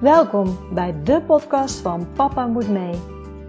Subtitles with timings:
[0.00, 2.94] Welkom bij de podcast van Papa Moet Mee.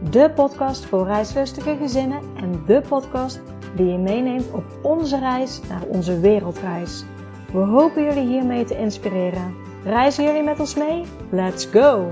[0.10, 3.42] De podcast voor reislustige gezinnen en de podcast
[3.76, 7.04] die je meeneemt op onze reis naar onze wereldreis.
[7.52, 9.56] We hopen jullie hiermee te inspireren.
[9.84, 11.04] Reizen jullie met ons mee?
[11.32, 12.10] Let's go!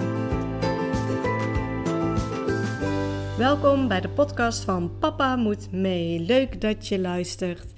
[3.38, 6.20] Welkom bij de podcast van Papa Moet Mee.
[6.20, 7.74] Leuk dat je luistert.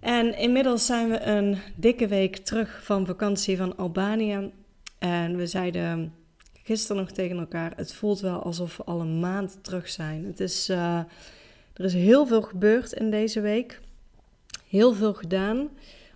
[0.00, 4.52] En inmiddels zijn we een dikke week terug van vakantie van Albanië.
[5.04, 6.14] En we zeiden
[6.62, 10.24] gisteren nog tegen elkaar: het voelt wel alsof we al een maand terug zijn.
[10.24, 10.98] Het is, uh,
[11.74, 13.80] er is heel veel gebeurd in deze week.
[14.68, 15.68] Heel veel gedaan.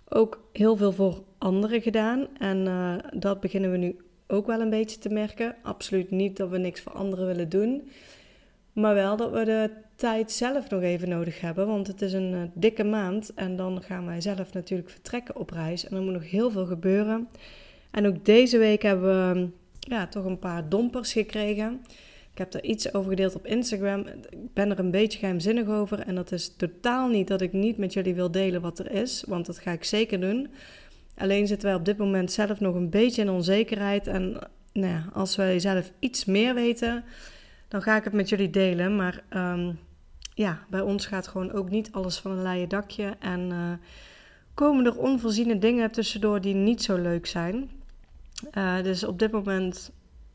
[0.07, 2.27] Ook heel veel voor anderen gedaan.
[2.37, 5.55] En uh, dat beginnen we nu ook wel een beetje te merken.
[5.63, 7.89] Absoluut niet dat we niks voor anderen willen doen.
[8.73, 11.67] Maar wel dat we de tijd zelf nog even nodig hebben.
[11.67, 13.33] Want het is een uh, dikke maand.
[13.33, 15.85] En dan gaan wij zelf natuurlijk vertrekken op reis.
[15.85, 17.27] En er moet nog heel veel gebeuren.
[17.91, 21.81] En ook deze week hebben we ja, toch een paar dompers gekregen.
[22.31, 24.05] Ik heb er iets over gedeeld op Instagram.
[24.29, 25.99] Ik ben er een beetje geheimzinnig over.
[25.99, 29.23] En dat is totaal niet dat ik niet met jullie wil delen wat er is.
[29.27, 30.47] Want dat ga ik zeker doen.
[31.17, 34.07] Alleen zitten wij op dit moment zelf nog een beetje in onzekerheid.
[34.07, 34.31] En
[34.73, 37.03] nou ja, als wij zelf iets meer weten,
[37.67, 38.95] dan ga ik het met jullie delen.
[38.95, 39.79] Maar um,
[40.33, 43.15] ja, bij ons gaat gewoon ook niet alles van een leien dakje.
[43.19, 43.71] En uh,
[44.53, 47.69] komen er onvoorziene dingen tussendoor die niet zo leuk zijn.
[48.57, 49.91] Uh, dus op dit moment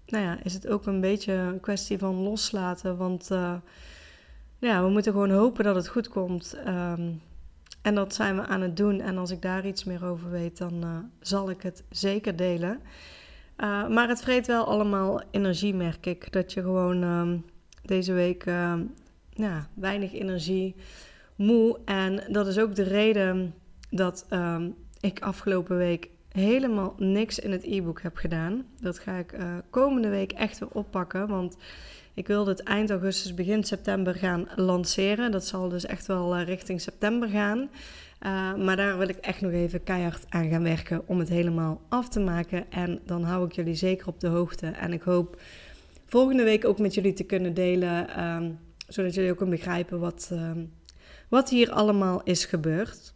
[0.06, 2.96] nou ja, is het ook een beetje een kwestie van loslaten.
[2.96, 3.54] Want uh,
[4.58, 6.56] ja, we moeten gewoon hopen dat het goed komt.
[6.66, 7.20] Um,
[7.82, 9.00] en dat zijn we aan het doen.
[9.00, 12.80] En als ik daar iets meer over weet, dan uh, zal ik het zeker delen.
[13.88, 16.32] maar het vreet wel allemaal energie, merk ik.
[16.32, 17.44] Dat je gewoon um,
[17.82, 18.44] deze week
[19.30, 20.74] ja, weinig energie,
[21.36, 21.78] moe.
[21.84, 23.54] En dat is ook de reden
[23.90, 24.26] dat
[25.00, 28.66] ik afgelopen week helemaal niks in het e-book heb gedaan.
[28.80, 31.28] Dat ga ik uh, komende week echt weer oppakken.
[31.28, 31.56] Want
[32.14, 35.30] ik wilde het eind augustus, begin september gaan lanceren.
[35.30, 37.58] Dat zal dus echt wel uh, richting september gaan.
[37.58, 41.80] Uh, maar daar wil ik echt nog even keihard aan gaan werken om het helemaal
[41.88, 42.70] af te maken.
[42.70, 44.66] En dan hou ik jullie zeker op de hoogte.
[44.66, 45.40] En ik hoop
[46.06, 48.24] volgende week ook met jullie te kunnen delen.
[48.24, 48.58] Um,
[48.88, 50.72] zodat jullie ook kunnen begrijpen wat, um,
[51.28, 53.13] wat hier allemaal is gebeurd.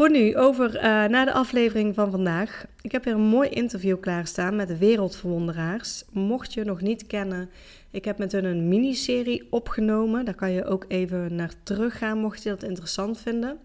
[0.00, 2.64] Voor nu, over uh, naar de aflevering van vandaag.
[2.80, 6.04] Ik heb hier een mooi interview klaarstaan met de wereldverwonderaars.
[6.12, 7.50] Mocht je nog niet kennen,
[7.90, 10.24] ik heb met hun een miniserie opgenomen.
[10.24, 13.58] Daar kan je ook even naar teruggaan, mocht je dat interessant vinden.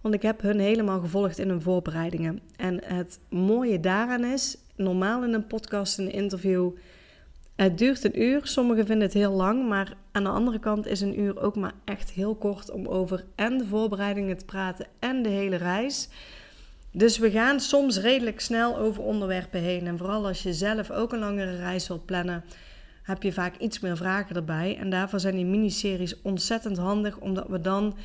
[0.00, 2.40] Want ik heb hun helemaal gevolgd in hun voorbereidingen.
[2.56, 6.70] En het mooie daaraan is, normaal in een podcast, een interview,
[7.64, 8.40] het duurt een uur.
[8.46, 11.72] Sommigen vinden het heel lang, maar aan de andere kant is een uur ook maar
[11.84, 16.08] echt heel kort om over en de voorbereidingen te praten en de hele reis.
[16.92, 19.86] Dus we gaan soms redelijk snel over onderwerpen heen.
[19.86, 22.44] En vooral als je zelf ook een langere reis wilt plannen,
[23.02, 24.76] heb je vaak iets meer vragen erbij.
[24.76, 27.96] En daarvoor zijn die miniseries ontzettend handig, omdat we dan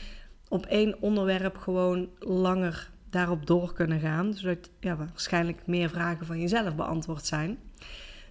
[0.50, 4.34] op één onderwerp gewoon langer daarop door kunnen gaan.
[4.34, 7.58] Zodat ja, waarschijnlijk meer vragen van jezelf beantwoord zijn.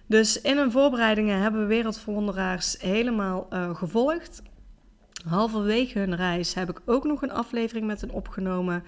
[0.07, 4.41] Dus in hun voorbereidingen hebben we wereldverwonderaars helemaal uh, gevolgd.
[5.27, 8.83] Halverwege hun reis heb ik ook nog een aflevering met hen opgenomen.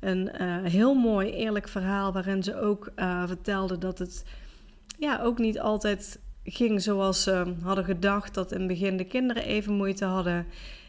[0.00, 4.24] Een uh, heel mooi, eerlijk verhaal waarin ze ook uh, vertelde dat het
[4.98, 8.34] ja, ook niet altijd ging zoals ze hadden gedacht.
[8.34, 10.46] Dat in het begin de kinderen even moeite hadden.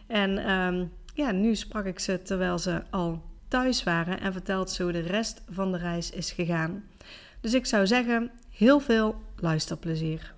[0.07, 4.83] En um, ja, nu sprak ik ze terwijl ze al thuis waren en vertelt ze
[4.83, 6.83] hoe de rest van de reis is gegaan.
[7.41, 10.35] Dus ik zou zeggen, heel veel luisterplezier.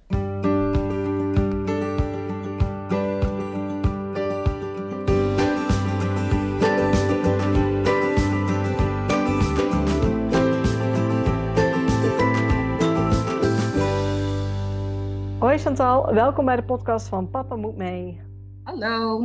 [15.40, 18.22] Hoi Chantal, welkom bij de podcast van Papa Moet Mee.
[18.64, 19.24] Hallo.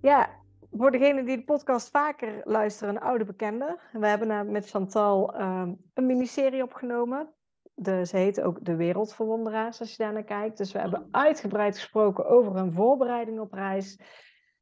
[0.00, 0.30] Ja,
[0.70, 3.78] voor degenen die de podcast vaker luisteren, een oude bekende.
[3.92, 7.34] We hebben met Chantal um, een miniserie opgenomen.
[7.78, 10.58] De, ze heet ook De Wereldverwonderaars, als je daar naar kijkt.
[10.58, 14.00] Dus we hebben uitgebreid gesproken over hun voorbereiding op reis.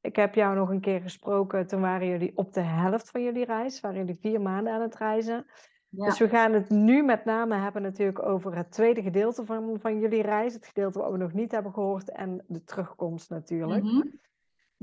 [0.01, 3.45] Ik heb jou nog een keer gesproken, toen waren jullie op de helft van jullie
[3.45, 3.81] reis.
[3.81, 5.47] Waren jullie vier maanden aan het reizen.
[5.89, 6.05] Ja.
[6.05, 9.99] Dus we gaan het nu met name hebben natuurlijk over het tweede gedeelte van, van
[9.99, 10.55] jullie reis.
[10.55, 13.83] Het gedeelte wat we nog niet hebben gehoord en de terugkomst natuurlijk.
[13.83, 14.21] Mm -hmm.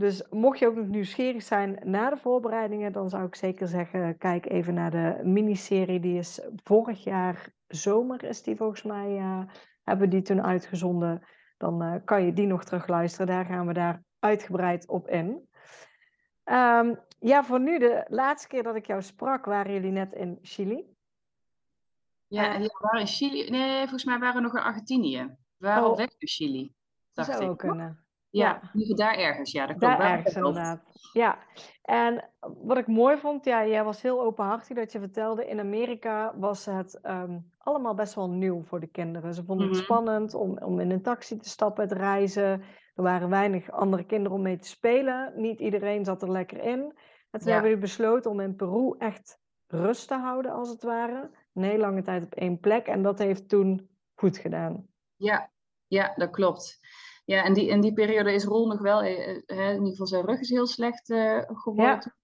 [0.01, 4.18] Dus mocht je ook nog nieuwsgierig zijn naar de voorbereidingen, dan zou ik zeker zeggen,
[4.18, 6.00] kijk even naar de miniserie.
[6.00, 9.44] Die is vorig jaar zomer, is die volgens mij, uh,
[9.83, 11.24] hebben die toen uitgezonden.
[11.57, 13.27] Dan uh, kan je die nog terugluisteren.
[13.27, 15.50] Daar gaan we daar uitgebreid op in.
[16.45, 20.39] Um, ja, voor nu, de laatste keer dat ik jou sprak, waren jullie net in
[20.42, 20.86] Chili.
[22.27, 23.50] Ja, die waren in Chili.
[23.50, 25.36] Nee, volgens mij waren we nog in Argentinië.
[25.57, 25.98] We waren Oh.
[25.98, 26.74] weg Chili.
[27.13, 27.50] Dat zou ik.
[27.50, 28.06] ook kunnen.
[28.31, 29.51] Ja, geval daar ergens.
[29.51, 29.79] Ja, dat.
[29.81, 30.83] Daar ergens inderdaad.
[31.11, 31.39] Ja,
[31.81, 36.33] en wat ik mooi vond, ja, jij was heel openhartig dat je vertelde, in Amerika
[36.37, 39.33] was het ehm, allemaal best wel nieuw voor de kinderen.
[39.33, 39.83] Ze vonden het Mhm.
[39.83, 42.61] spannend om, om in een taxi te stappen, te reizen.
[42.95, 45.33] Er waren weinig andere kinderen om mee te spelen.
[45.35, 46.79] Niet iedereen zat er lekker in.
[47.31, 47.53] En toen Ja.
[47.53, 51.29] hebben we besloten om in Peru echt rust te houden, als het ware.
[51.53, 52.87] Een hele lange tijd op één plek.
[52.87, 54.87] En dat heeft toen goed gedaan.
[55.15, 55.51] Ja,
[55.87, 56.79] ja, dat klopt.
[57.23, 60.07] Ja, en die, in die periode is Rol nog wel, eh, eh, in ieder geval
[60.07, 62.15] zijn rug is heel slecht eh, geworden.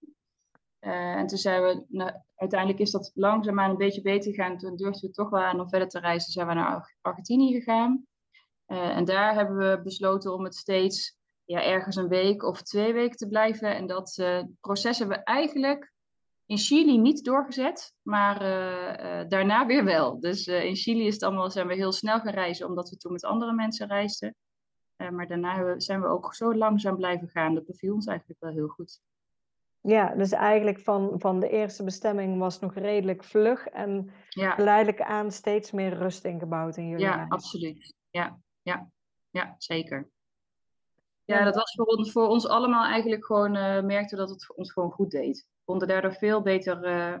[0.78, 4.58] Eh, en toen zijn we, nou, uiteindelijk is dat langzaamaan een beetje beter gegaan.
[4.58, 6.32] Toen durfden we toch wel aan om verder te reizen.
[6.32, 8.06] Zijn we naar Ar- Argentinië gegaan.
[8.66, 13.16] En daar hebben we besloten om het steeds ja, ergens een week of twee weken
[13.16, 13.74] te blijven.
[13.74, 14.24] En dat
[14.60, 15.92] proces hebben we eigenlijk
[16.46, 18.38] in Chili niet doorgezet, maar
[19.28, 20.20] daarna weer wel.
[20.20, 23.12] Dus in Chili is het allemaal, zijn we heel snel gaan reizen, omdat we toen
[23.12, 24.34] met andere mensen reisden.
[24.98, 27.54] Eh, maar daarna zijn we ook zo langzaam blijven gaan.
[27.54, 29.00] Dat beviel ons eigenlijk wel heel goed.
[29.80, 33.66] Ja, dus eigenlijk van, van de eerste bestemming was nog redelijk vlug.
[33.66, 37.30] En Ja, geleidelijk aan steeds meer rust ingebouwd in jullie ja reis.
[37.30, 37.94] absoluut.
[38.10, 38.90] Ja, ja,
[39.30, 40.08] ja, zeker.
[41.24, 44.56] Ja, dat was voor ons, voor ons allemaal eigenlijk gewoon, eh merkten we dat het
[44.56, 45.36] ons gewoon goed deed.
[45.36, 47.18] We konden daardoor veel beter eh,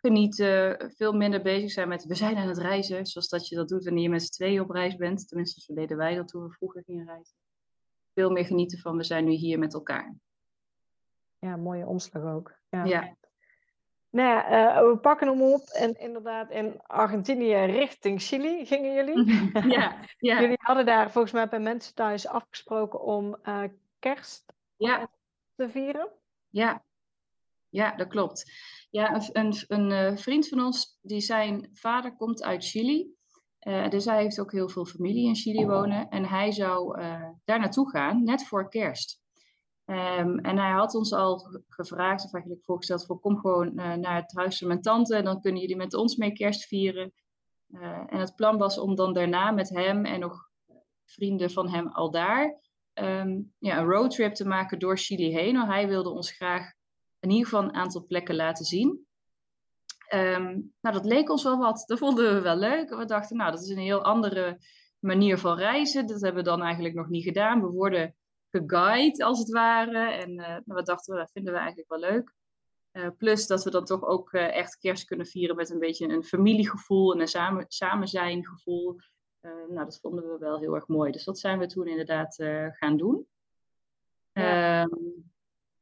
[0.00, 3.68] genieten, veel minder bezig zijn met we zijn aan het reizen, zoals dat je dat
[3.68, 5.28] doet wanneer je met z'n tweeën op reis bent.
[5.28, 7.36] Tenminste, zo deden wij dat toen we vroeger gingen reizen.
[8.14, 10.16] Veel meer genieten van we zijn nu hier met elkaar.
[11.38, 12.54] Ja, mooie omslag ook.
[12.70, 12.84] Ja.
[12.84, 13.16] Ja,
[14.10, 14.46] Nou ja,
[14.76, 19.50] eh, we pakken hem op en inderdaad in Argentinië richting Chili gingen jullie.
[19.78, 23.62] ja, ja, Jullie hadden daar volgens mij bij mensen thuis afgesproken om eh,
[23.98, 25.10] kerst ja.
[25.56, 26.08] te vieren.
[26.48, 26.82] Ja,
[27.70, 28.52] ja, dat klopt.
[28.90, 33.10] Ja, een, een, een eh, vriend van ons, die zijn vader komt uit Chili.
[33.58, 36.08] Eh, dus hij heeft ook heel veel familie in Chili wonen.
[36.08, 39.20] En hij zou eh, daar naartoe gaan, net voor kerst.
[39.84, 44.16] Ehm, en hij had ons al ge- gevraagd, of eigenlijk voorgesteld, voor kom gewoon naar
[44.16, 45.16] het huis van mijn tante.
[45.16, 47.12] En dan kunnen jullie met ons mee kerst vieren.
[48.06, 50.48] En het plan was om dan daarna met hem en nog
[51.04, 52.60] vrienden van hem al daar
[52.92, 55.56] ehm, ja, een roadtrip te maken door Chili heen.
[55.56, 56.72] Want hij wilde ons graag
[57.20, 59.06] in ieder geval een aantal plekken laten zien.
[60.08, 61.84] Ehm, nou, dat leek ons wel wat.
[61.86, 62.90] Dat vonden we wel leuk.
[62.90, 64.58] We dachten, nou, dat is een heel andere
[64.98, 66.06] manier van reizen.
[66.06, 67.60] Dat hebben we dan eigenlijk nog niet gedaan.
[67.60, 68.14] We worden
[68.50, 70.12] geguide, als het ware.
[70.12, 72.34] En eh, nou, we dachten, dat vinden we eigenlijk wel leuk.
[72.90, 76.08] Eh, plus dat we dan toch ook eh, echt kerst kunnen vieren met een beetje
[76.08, 79.00] een familiegevoel en een samen, samen zijn gevoel.
[79.40, 81.12] Nou, dat vonden we wel heel erg mooi.
[81.12, 82.34] Dus dat zijn we toen inderdaad
[82.70, 83.26] gaan doen.
[84.32, 84.82] Ja.
[84.82, 84.94] Ehm,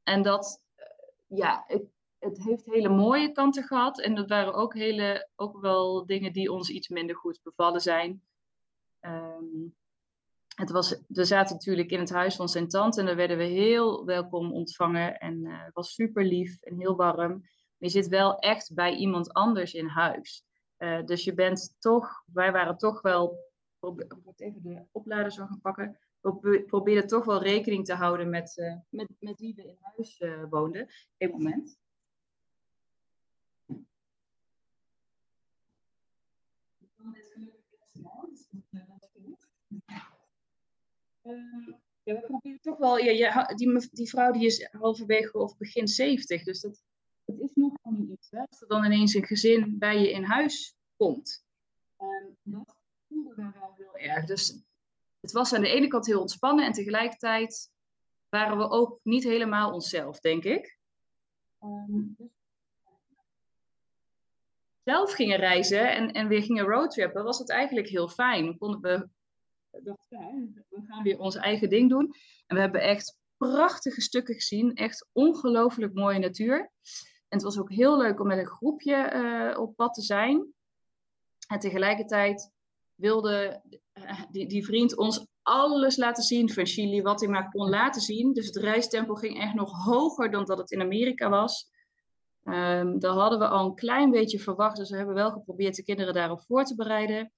[0.02, 0.62] en dat,
[1.26, 1.64] ja,
[2.18, 4.00] het, heeft hele mooie kanten gehad.
[4.00, 8.22] En dat waren ook, hele, ook wel dingen die ons iets minder goed bevallen zijn.
[9.00, 9.68] Ehm,
[10.56, 13.44] het was, we zaten natuurlijk in het huis van zijn tante en daar werden we
[13.44, 15.18] heel welkom ontvangen.
[15.18, 17.30] En eh, het was super lief en heel warm.
[17.30, 20.44] Maar je zit wel echt bij iemand anders in huis.
[20.76, 23.38] Eh, dus je bent toch, wij waren toch wel,
[23.80, 25.98] ik moet even de oplader zo gaan pakken.
[26.26, 29.76] We pro- probeerden toch wel rekening te houden met, eh, met, met wie we in
[29.80, 30.88] huis eh, woonden.
[31.18, 31.78] Eén moment.
[42.02, 42.98] Ja, we proberen toch wel.
[42.98, 46.82] Ja, je ha- die, die vrouw die is halverwege of begin 70, dus dat,
[47.24, 48.30] dat is nog niet iets.
[48.30, 48.38] Hè?
[48.40, 51.44] Als er dan ineens een gezin bij je in huis komt.
[51.96, 52.74] Ehm, dat
[53.08, 54.24] voelde we wel heel erg.
[54.26, 54.60] Dus
[55.26, 57.70] het was aan de ene kant heel ontspannen en tegelijkertijd
[58.28, 60.78] waren we ook niet helemaal onszelf, denk ik.
[61.60, 62.02] Ehm,
[64.84, 68.58] zelf gingen reizen en, en weer gingen roadtrippen, was het eigenlijk heel fijn.
[68.58, 69.08] Konden we
[69.70, 72.14] dachten, we gaan weer ons eigen ding doen.
[72.46, 74.74] En we hebben echt prachtige stukken gezien.
[74.74, 76.58] Echt ongelooflijk mooie natuur.
[77.28, 80.54] En het was ook heel leuk om met een groepje eh, op pad te zijn.
[81.48, 82.54] En tegelijkertijd
[82.96, 83.62] wilde
[83.92, 88.00] eh, die, die vriend ons alles laten zien van Chili, wat hij maar kon laten
[88.00, 88.32] zien.
[88.32, 91.70] Dus het reistempo ging echt nog hoger dan dat het in Amerika was.
[92.44, 95.82] Ehm dat hadden we al een klein beetje verwacht, dus we hebben wel geprobeerd de
[95.82, 97.32] kinderen daarop voor te bereiden.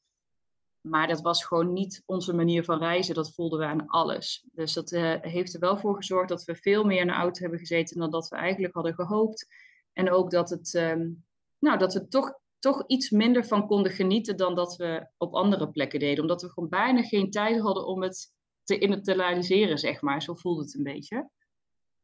[0.80, 3.14] Maar dat was gewoon niet onze manier van reizen.
[3.14, 4.46] Dat voelden we aan alles.
[4.52, 7.40] Dus dat eh, heeft er wel voor gezorgd dat we veel meer in de auto
[7.40, 9.46] hebben gezeten dan dat we eigenlijk hadden gehoopt.
[9.92, 11.10] En ook dat, het, ehm,
[11.58, 15.70] nou, dat we toch, toch iets minder van konden genieten dan dat we op andere
[15.70, 16.20] plekken deden.
[16.20, 18.32] Omdat we gewoon bijna geen tijd hadden om het
[18.64, 20.22] te internaliseren, zeg maar.
[20.22, 21.28] Zo voelde het een beetje.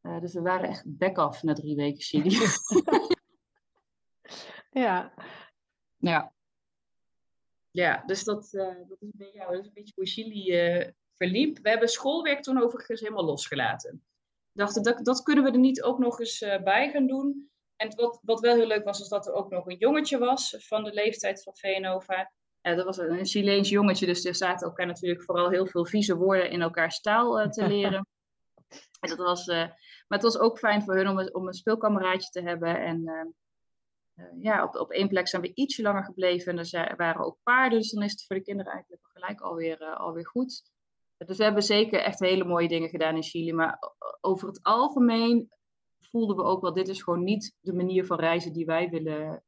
[0.00, 2.36] Eh, dus we waren echt back off na drie weken Chili.
[4.70, 5.14] Ja,
[5.96, 6.32] ja.
[7.70, 8.50] ja, dus dat,
[8.88, 11.58] dat, is, ja, dat is een beetje hoe Chili verliep.
[11.58, 14.02] We hebben schoolwerk toen overigens helemaal losgelaten.
[14.52, 17.50] We dachten, dat, dat kunnen we er niet ook nog eens bij gaan doen.
[17.76, 20.56] En wat, wat wel heel leuk was, is dat er ook nog een jongetje was
[20.58, 22.32] van de leeftijd van Veenova.
[22.62, 26.16] Uh, dat was een Chileens jongetje, dus er zaten elkaar natuurlijk vooral heel veel vieze
[26.16, 28.06] woorden in elkaars taal uh, te leren.
[29.00, 31.54] en dat was, uh, maar het was ook fijn voor hun om, een, om een
[31.54, 32.80] speelkameraadje te hebben.
[32.80, 33.34] En
[34.40, 36.58] ja, op, op één plek zijn we ietsje langer gebleven.
[36.58, 39.84] En er waren ook paarden, dus dan is het voor de kinderen eigenlijk gelijk alweer,
[39.84, 40.62] alweer goed.
[41.16, 43.52] Dus we hebben zeker echt hele mooie dingen gedaan in Chili.
[43.52, 43.78] Maar
[44.20, 45.53] over het algemeen
[46.10, 49.42] voelden we ook wel, dit is gewoon niet de manier van reizen die wij willen,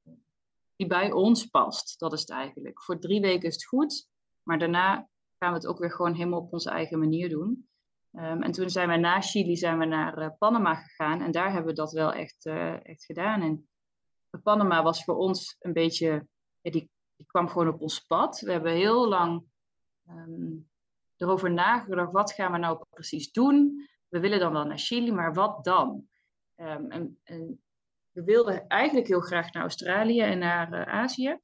[0.77, 1.99] die bij ons past.
[1.99, 2.83] Dat is het eigenlijk.
[2.83, 4.09] Voor drie weken is het goed,
[4.43, 5.09] maar daarna
[5.39, 7.69] gaan we het ook weer gewoon helemaal op onze eigen manier doen.
[8.13, 11.53] Ehm, en toen zijn we na Chili zijn we naar uh, Panama gegaan en daar
[11.53, 13.43] hebben we dat wel echt, uh, echt gedaan.
[13.43, 13.69] En
[14.43, 16.27] Panama was voor ons een beetje,
[16.63, 18.41] die, die, kwam gewoon op ons pad.
[18.41, 19.45] We hebben heel lang
[20.09, 20.69] um,
[21.17, 23.89] erover nagedacht, wat gaan we nou precies doen?
[24.09, 26.09] We willen dan wel naar Chili, maar wat dan?
[26.57, 27.61] Um, en, en,
[28.13, 31.39] we wilden eigenlijk heel graag naar Australië en naar uh, Azië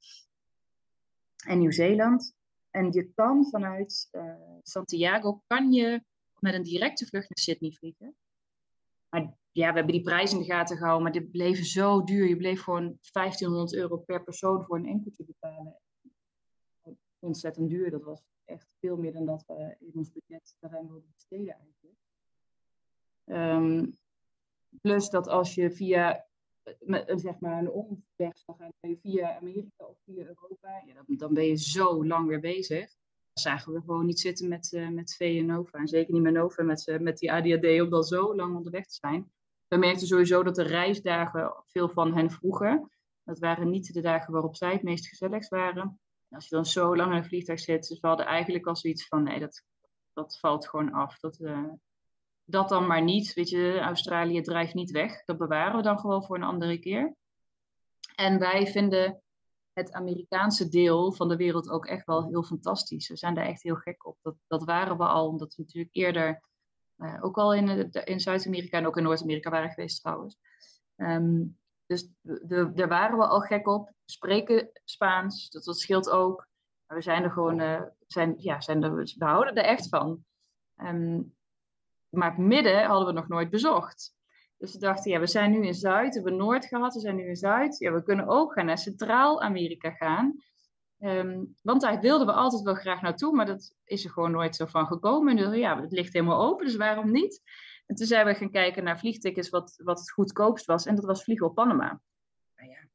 [1.45, 2.35] en Nieuw-Zeeland.
[2.69, 6.03] En je kan vanuit uh, Santiago, kan je
[6.39, 8.15] met een directe vlucht naar Sydney vliegen.
[9.09, 12.27] Maar ja, we hebben die prijs in de gaten gehouden, maar dit bleef zo duur.
[12.27, 15.77] Je bleef gewoon 1500 euro per persoon voor een enkeltje betalen.
[17.19, 17.91] Ontzettend duur.
[17.91, 21.97] Dat was echt veel meer dan dat we in ons budget daarin wilden besteden eigenlijk.
[23.25, 23.97] Um,
[24.81, 26.25] Plus dat als je via
[26.79, 31.45] met, zeg maar een omweg zou gaan via Amerika of via Europa, ja, dan, ben
[31.45, 32.95] je zo lang weer bezig.
[33.33, 35.77] Zagen we gewoon niet zitten met, uh, met V en Nova.
[35.77, 38.85] En zeker niet met Nova, met, uh, met die ADHD, om dan zo lang onderweg
[38.85, 39.31] te zijn.
[39.67, 42.91] We merkten sowieso dat de reisdagen veel van hen vroegen.
[43.23, 45.99] Dat waren niet de dagen waarop zij het meest gezelligst waren.
[46.29, 48.75] En als je dan zo lang in een vliegtuig zit, dus we hadden eigenlijk al
[48.75, 49.63] zoiets van, nee, dat,
[50.13, 51.19] dat valt gewoon af.
[51.19, 51.63] Dat, uh,
[52.45, 53.33] dat dan maar niet.
[53.33, 55.23] Weet je, Australië drijft niet weg.
[55.23, 57.15] Dat bewaren we dan gewoon voor een andere keer.
[58.15, 59.21] En wij vinden
[59.73, 63.09] het Amerikaanse deel van de wereld ook echt wel heel fantastisch.
[63.09, 64.17] We zijn daar echt heel gek op.
[64.21, 66.41] Dat, dat waren we al, omdat we natuurlijk eerder
[66.97, 70.37] uh, ook al in, in Zuid-Amerika en ook in Noord-Amerika waren geweest trouwens.
[70.95, 73.91] Um, dus de, daar waren we al gek op.
[74.05, 76.47] Spreken Spaans, dat, dat scheelt ook.
[76.87, 80.25] Maar we zijn er gewoon, uh, zijn, ja, zijn er, we houden er echt van.
[80.77, 81.35] Um,
[82.13, 84.13] maar het midden hadden we nog nooit bezocht.
[84.57, 87.15] Dus we dachten, ja, we zijn nu in Zuid, we hebben Noord gehad, we zijn
[87.15, 87.77] nu in Zuid.
[87.77, 90.43] Ja, we kunnen ook gaan naar Centraal-Amerika gaan.
[90.99, 94.55] Um, want daar wilden we altijd wel graag naartoe, maar dat is er gewoon nooit
[94.55, 95.37] zo van gekomen.
[95.37, 97.41] En dus, ja, het ligt helemaal open, dus waarom niet?
[97.85, 100.85] En toen zijn we gaan kijken naar vliegtickets, wat, wat het goedkoopst was.
[100.85, 102.01] En dat was vliegen op Panama.
[102.55, 102.87] Nou ja,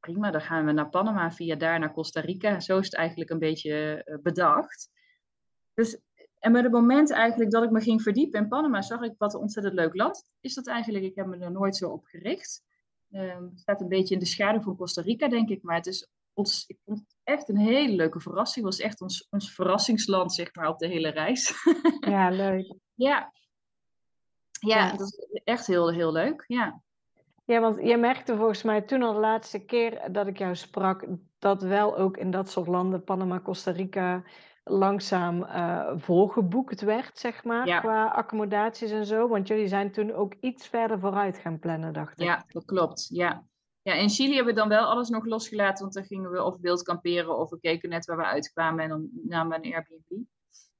[0.00, 2.60] prima, dan gaan we naar Panama, via daar naar Costa Rica.
[2.60, 4.90] Zo is het eigenlijk een beetje uh, bedacht.
[5.74, 6.00] Dus
[6.38, 9.34] en met het moment eigenlijk dat ik me ging verdiepen in Panama, zag ik wat
[9.34, 11.04] een ontzettend leuk land is dat eigenlijk.
[11.04, 12.64] Ik heb me er nooit zo op gericht.
[13.10, 15.62] Um, het staat een beetje in de schaduw van Costa Rica, denk ik.
[15.62, 18.64] Maar het is ons, ik vond het echt een hele leuke verrassing.
[18.64, 21.52] Het was echt ons, ons verrassingsland, zeg maar, op de hele reis.
[22.00, 22.74] Ja, leuk.
[22.94, 23.32] ja.
[24.52, 24.76] ja.
[24.76, 26.44] Ja, dat is echt heel, heel leuk.
[26.46, 26.82] Ja.
[27.44, 31.06] Ja, want je merkte volgens mij toen al de laatste keer dat ik jou sprak,
[31.38, 34.22] dat wel ook in dat soort landen, Panama, Costa Rica,
[34.68, 39.28] langzaam uh, volgeboekt werd, zeg maar, qua accommodaties en zo.
[39.28, 42.26] Want jullie zijn toen ook iets verder vooruit gaan plannen, dacht ik.
[42.26, 43.08] Ja, dat klopt.
[43.12, 43.44] Ja.
[43.82, 46.60] Ja, in Chili hebben we dan wel alles nog losgelaten, want dan gingen we of
[46.60, 50.22] beeld kamperen of we keken net waar we uitkwamen en dan namen we een Airbnb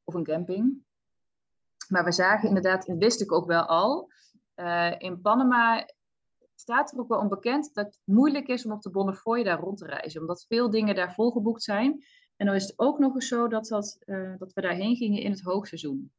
[0.04, 0.84] of een camping.
[1.88, 4.10] Maar we zagen inderdaad, en wist ik ook wel al,
[4.56, 5.88] uh, in Panama
[6.54, 9.78] staat er ook wel onbekend dat het moeilijk is om op de Bonnefoy daar rond
[9.78, 12.04] te reizen, omdat veel dingen daar volgeboekt zijn.
[12.36, 15.22] En dan is het ook nog eens zo dat, dat, uh, dat we daarheen gingen
[15.22, 16.12] in het hoogseizoen.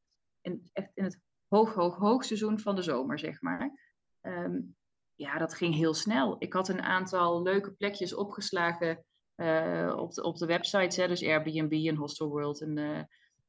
[0.73, 3.79] Echt in het hoog, hoog, hoogseizoen van de zomer, zeg maar.
[4.21, 4.75] Um,
[5.15, 6.35] ja, dat ging heel snel.
[6.39, 9.03] Ik had een aantal leuke plekjes opgeslagen
[9.35, 10.95] uh, op, de, op de websites.
[10.95, 12.99] Hè, dus Airbnb en Hostelworld en uh,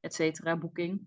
[0.00, 1.00] et cetera, Booking.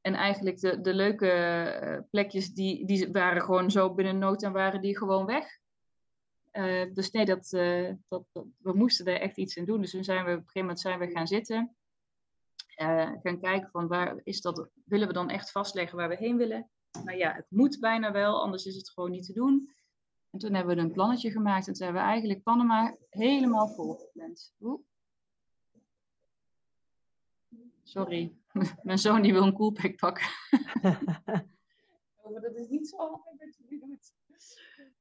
[0.00, 4.80] En eigenlijk de, de leuke plekjes, die, die waren gewoon zo binnen nood en waren
[4.80, 5.60] die gewoon weg.
[6.52, 9.80] Uh, dus nee, dat, uh, dat, dat, we moesten er echt iets in doen.
[9.80, 11.76] Dus toen zijn we op een gegeven moment zijn we gaan zitten.
[12.80, 16.36] Uh, gaan kijken van waar is dat, willen we dan echt vastleggen waar we heen
[16.36, 16.70] willen?
[17.04, 19.70] Maar ja, het moet bijna wel, anders is het gewoon niet te doen.
[20.30, 24.54] En toen hebben we een plannetje gemaakt en toen hebben we eigenlijk Panama helemaal volgepland.
[24.60, 24.80] Oeh.
[27.82, 28.34] Sorry,
[28.82, 30.26] mijn zoon die wil een coolpack pakken.
[32.22, 34.12] oh, dat is niet zo handig dat je doet.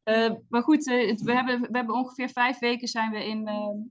[0.04, 3.86] Uh, maar goed, uh, we, hebben, we hebben ongeveer vijf weken zijn we in, uh,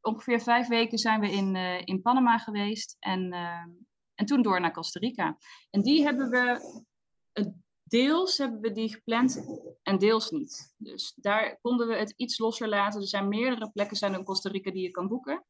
[0.00, 3.32] ongeveer vijf weken zijn we in, in Panama geweest en,
[4.14, 5.36] en toen door naar Costa Rica.
[5.70, 6.82] En die hebben we
[7.84, 9.44] deels hebben we die gepland
[9.82, 10.74] en deels niet.
[10.76, 13.00] Dus daar konden we het iets losser laten.
[13.00, 15.44] Er zijn meerdere plekken zijn in Costa Rica die je kan boeken.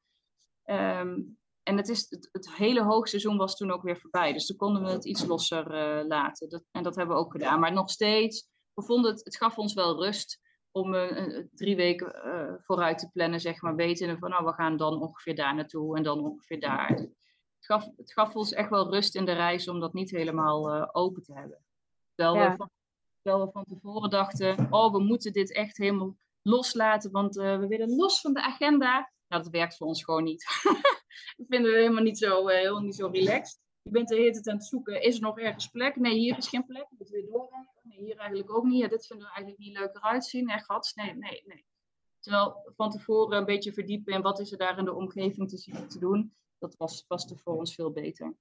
[0.65, 1.21] Ehm,
[1.63, 4.33] en het, is, het, hele hoogseizoen was toen ook weer voorbij.
[4.33, 5.67] Dus toen konden we het iets losser
[6.07, 6.49] laten.
[6.49, 7.61] Dat, en dat hebben we ook gedaan.
[7.61, 10.41] Maar nog steeds, we vonden het, het gaf ons wel rust
[10.71, 13.75] om uh, drie weken uh, vooruit te plannen, zeg maar.
[13.75, 16.89] Weten van, nou, we gaan dan ongeveer daar naartoe en dan ongeveer daar.
[16.89, 17.13] Het
[17.59, 21.23] gaf, het gaf ons echt wel rust in de reis om dat niet helemaal open
[21.23, 21.65] te hebben.
[22.15, 22.71] Terwijl, we van,
[23.23, 27.97] terwijl we van tevoren dachten, oh, we moeten dit echt helemaal loslaten, want we willen
[27.97, 29.11] los van de agenda.
[29.29, 30.45] Nou, dat werkt voor ons gewoon niet.
[31.37, 33.64] dat vinden we helemaal niet zo, helemaal niet zo relaxed.
[33.85, 35.97] Je bent de hele tijd aan het zoeken, is er nog ergens plek?
[35.97, 36.87] Nee, hier is geen plek.
[36.99, 37.69] Moet weer doorrijden?
[37.83, 38.81] Nee, hier eigenlijk ook niet.
[38.81, 40.49] Ja, dit vinden we eigenlijk niet leuker uitzien.
[40.49, 40.95] Echt gats?
[40.95, 41.65] Nee, nee, nee.
[42.21, 45.87] Terwijl van tevoren een beetje verdiepen in wat is er daar in de omgeving te,
[45.89, 48.35] te doen, dat was, paste voor ons veel beter.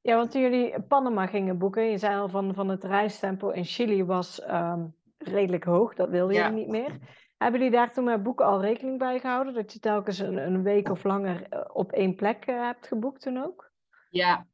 [0.00, 3.64] Ja, want toen jullie Panama gingen boeken, je zei al van, van het reistempo in
[3.64, 6.98] Chili was um, redelijk hoog, dat wilde je niet meer.
[7.36, 9.54] Hebben jullie daar toen met boeken al rekening bij gehouden?
[9.54, 13.20] Dat je telkens een, een week of langer eh, op één plek uh, hebt geboekt
[13.20, 13.70] toen ook?
[14.10, 14.46] Ja,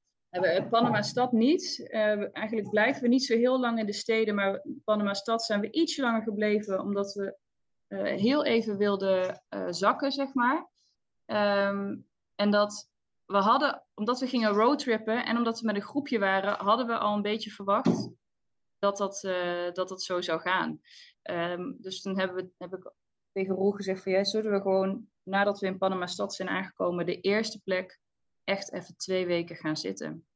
[0.70, 1.78] Panama stad niet.
[1.78, 5.60] Uh, eigenlijk blijven we niet zo heel lang in de steden, maar Panama stad zijn
[5.60, 7.36] we ietsje langer gebleven, omdat we
[8.16, 10.68] heel even wilden zakken, zeg maar.
[11.26, 12.90] Um, en dat
[13.26, 16.98] we hadden, omdat we gingen roadtrippen en omdat we met een groepje waren, hadden we
[16.98, 18.08] al een beetje verwacht
[18.78, 19.20] dat dat,
[19.72, 20.80] dat, dat zo zou gaan.
[21.22, 22.92] Ehm, dus toen hebben we, heb ik
[23.32, 27.06] tegen Roel gezegd van, ja, zullen we gewoon, nadat we in Panama stad zijn aangekomen,
[27.06, 28.00] de eerste plek
[28.44, 30.26] echt even twee weken gaan zitten.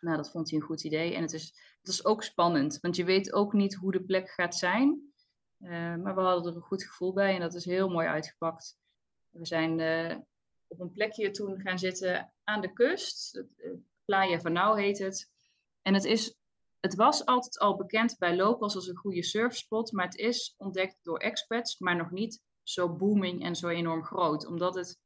[0.00, 1.14] Nou, dat vond hij een goed idee.
[1.14, 1.44] En het is,
[1.78, 5.12] het is ook spannend, want je weet ook niet hoe de plek gaat zijn.
[5.60, 8.78] Uh, maar we hadden er een goed gevoel bij en dat is heel mooi uitgepakt.
[9.30, 10.16] We zijn uh,
[10.66, 13.36] op een plekje toen gaan zitten aan de kust.
[13.36, 13.70] Eh,
[14.04, 15.30] Playa Vanau heet het.
[15.82, 16.38] En het is
[16.84, 20.98] het was altijd al bekend bij locals als een goede surfspot, maar het is ontdekt
[21.02, 24.46] door expats, maar nog niet zo booming en zo enorm groot.
[24.46, 24.98] Omdat het,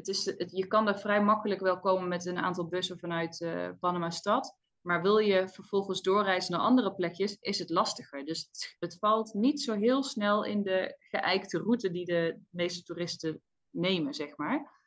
[0.00, 3.68] het is, je kan daar vrij makkelijk wel komen met een aantal bussen vanuit uh,
[3.80, 8.24] Panama stad, maar wil je vervolgens doorreizen naar andere plekjes, is het lastiger.
[8.24, 13.42] Dus het, valt niet zo heel snel in de geëikte route die de meeste toeristen
[13.70, 14.78] nemen, zeg maar.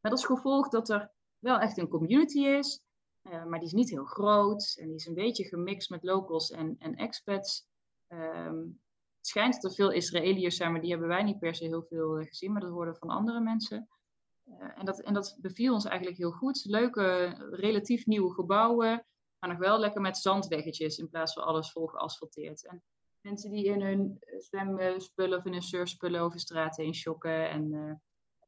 [0.00, 2.82] Met als gevolg dat er wel echt een community is,
[3.22, 6.50] uh, maar die is niet heel groot en die is een beetje gemixt met locals
[6.50, 7.66] en, en expats.
[8.08, 8.80] Um,
[9.16, 11.82] het schijnt dat er veel Israëliërs zijn, maar die hebben wij niet per se heel
[11.82, 13.88] veel eh, gezien, maar dat hoorden van andere mensen.
[14.46, 16.64] Uh, en, dat, en dat beviel ons eigenlijk heel goed.
[16.64, 19.06] Leuke, relatief nieuwe gebouwen,
[19.38, 22.66] maar nog wel lekker met zandweggetjes in plaats van alles vol geasfalteerd.
[22.66, 22.82] En
[23.20, 27.72] mensen die in hun zwemspullen of in hun surfspullen over straat heen shocken en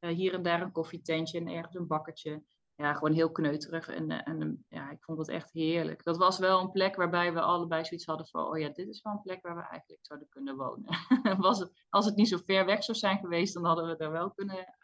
[0.00, 2.42] uh, hier en daar een koffietentje en ergens een bakkertje
[2.76, 3.88] ja, gewoon heel kneuterig.
[3.88, 6.04] En, eh, en ja, ik vond het echt heerlijk.
[6.04, 9.02] Dat was wel een plek waarbij we allebei zoiets hadden van, oh ja, dit is
[9.02, 10.96] wel een plek waar we eigenlijk zouden kunnen wonen.
[11.38, 14.30] was als het niet zo ver weg zou zijn geweest, dan hadden we daar wel
[14.30, 14.74] kunnen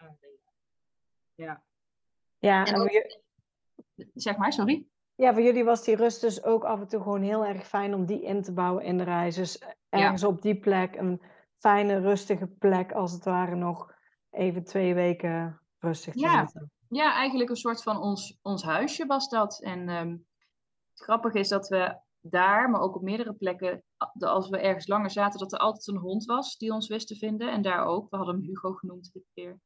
[1.43, 1.63] Ja.
[2.39, 2.91] Ja, en
[4.15, 4.87] zeg maar, sorry.
[5.15, 7.95] Ja, voor jullie was die rust dus ook af en toe gewoon heel erg fijn
[7.95, 9.35] om die in te bouwen in de reis.
[9.35, 11.23] Dus ergens op die plek, een
[11.59, 13.95] fijne, rustige plek, als het ware nog
[14.31, 16.41] even twee weken rustig te ja.
[16.41, 19.61] zitten ja, eigenlijk een soort van ons, ons huisje was dat.
[19.63, 20.27] En um,
[20.91, 23.83] het grappige is dat we daar, maar ook op meerdere plekken,
[24.19, 27.17] als we ergens langer zaten, dat er altijd een hond was die ons wist te
[27.17, 27.53] vinden.
[27.53, 28.11] En daar ook.
[28.11, 29.61] We hadden hem Hugo genoemd dit keer.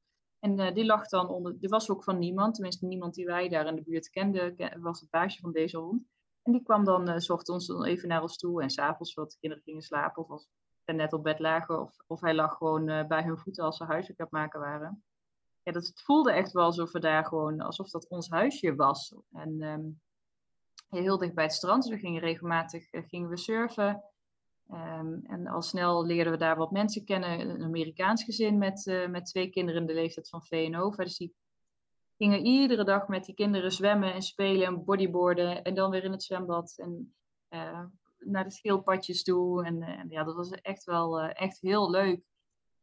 [0.47, 3.49] En uh, die lag dan onder, die was ook van niemand, tenminste niemand die wij
[3.49, 6.05] daar in de buurt kenden, was het baasje van deze hond.
[6.43, 9.31] En die kwam dan, uh, zocht ons dan even naar ons toe en s'avonds, wat
[9.31, 10.49] de kinderen gingen slapen of als
[10.85, 13.77] ze net op bed lagen, of, of hij lag gewoon uh, bij hun voeten als
[13.77, 15.05] ze huiswerk aan het maken waren
[15.67, 19.15] ja, dat, het voelde echt wel alsof we daar gewoon, alsof dat ons huisje was.
[19.33, 20.01] En um,
[20.89, 24.03] heel dicht bij het strand, dus we gingen regelmatig gingen we surfen.
[24.73, 27.41] Um, en al snel leerden we daar wat mensen kennen.
[27.41, 30.91] Een Amerikaans gezin met, uh, met twee kinderen in de leeftijd van VNO.
[30.91, 31.35] Dus die
[32.17, 35.63] gingen iedere dag met die kinderen zwemmen en spelen en bodyboarden.
[35.63, 37.15] En dan weer in het zwembad en
[37.51, 37.85] uh,
[38.19, 39.65] naar de schildpadjes toe.
[39.65, 42.21] En, en ja, dat was echt wel echt heel leuk.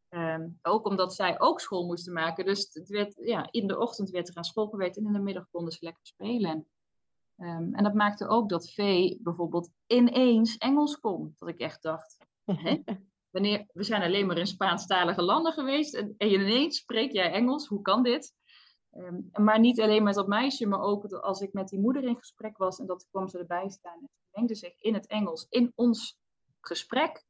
[0.09, 2.45] Ehm, ook omdat zij ook school moesten maken.
[2.45, 5.19] Dus het werd, ja, in de ochtend werd er aan school gewerkt en in de
[5.19, 6.67] middag konden ze lekker spelen.
[7.37, 11.35] Um, en dat maakte ook dat Vee bijvoorbeeld ineens Engels kon.
[11.37, 12.81] Dat ik echt dacht, hè?
[13.33, 17.67] Wanneer, we zijn alleen maar in Spaanstalige landen geweest en, en ineens spreek jij Engels,
[17.67, 18.33] hoe kan dit?
[18.97, 22.17] Um, maar niet alleen met dat meisje, maar ook als ik met die moeder in
[22.17, 25.45] gesprek was en dat kwam ze erbij staan en ze mengde zich in het Engels
[25.49, 26.19] in ons
[26.61, 27.25] gesprek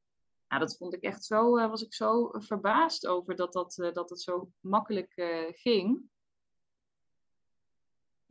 [0.48, 3.94] Ja, dat vond ik echt zo, uh, was ik zo verbaasd over dat, dat, uh,
[3.94, 6.12] dat het zo makkelijk uh, ging.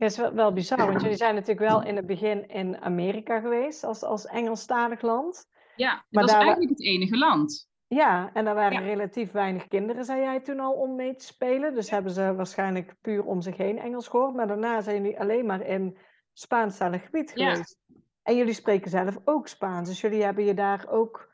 [0.03, 3.39] Het is wel, wel bizar, want jullie zijn natuurlijk wel in het begin in Amerika
[3.39, 5.49] geweest als, als Engelstalig land.
[5.75, 7.69] Ja, dat maar was eigenlijk het enige land.
[7.87, 8.87] Ja, en daar waren ja.
[8.87, 11.73] relatief weinig kinderen, zei jij toen al, om mee te spelen.
[11.73, 14.35] Dus hebben ze waarschijnlijk puur om zich heen Engels gehoord.
[14.35, 15.97] Maar daarna zijn jullie alleen maar in
[16.33, 17.77] Spaanstalig gebied geweest.
[17.87, 17.95] Ja.
[18.23, 19.89] En jullie spreken zelf ook Spaans.
[19.89, 21.31] Dus jullie hebben je daar ook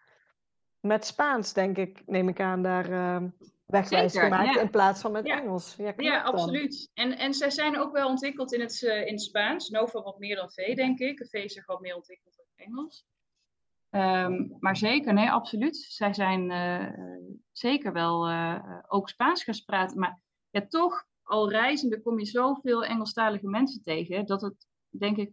[0.79, 3.29] met Spaans, denk ik, neem ik aan, daar uh,
[3.69, 4.57] wegwijs gemaakt.
[4.57, 5.75] In plaats van met Engels.
[5.75, 6.91] Ja, ja absoluut.
[6.93, 9.69] En, en zij zijn ook wel ontwikkeld in het, uh, in het Spaans.
[9.69, 11.27] Nova wat meer dan V, denk ik.
[11.29, 13.05] V is wat meer ontwikkeld in Engels.
[13.91, 15.77] Um, maar zeker, nee, absoluut.
[15.77, 19.99] Zij zijn uh, zeker wel uh, ook Spaans gaan praten.
[19.99, 25.31] Maar ja, toch, al reizende kom je zoveel Engelstalige mensen tegen, dat het, denk ik...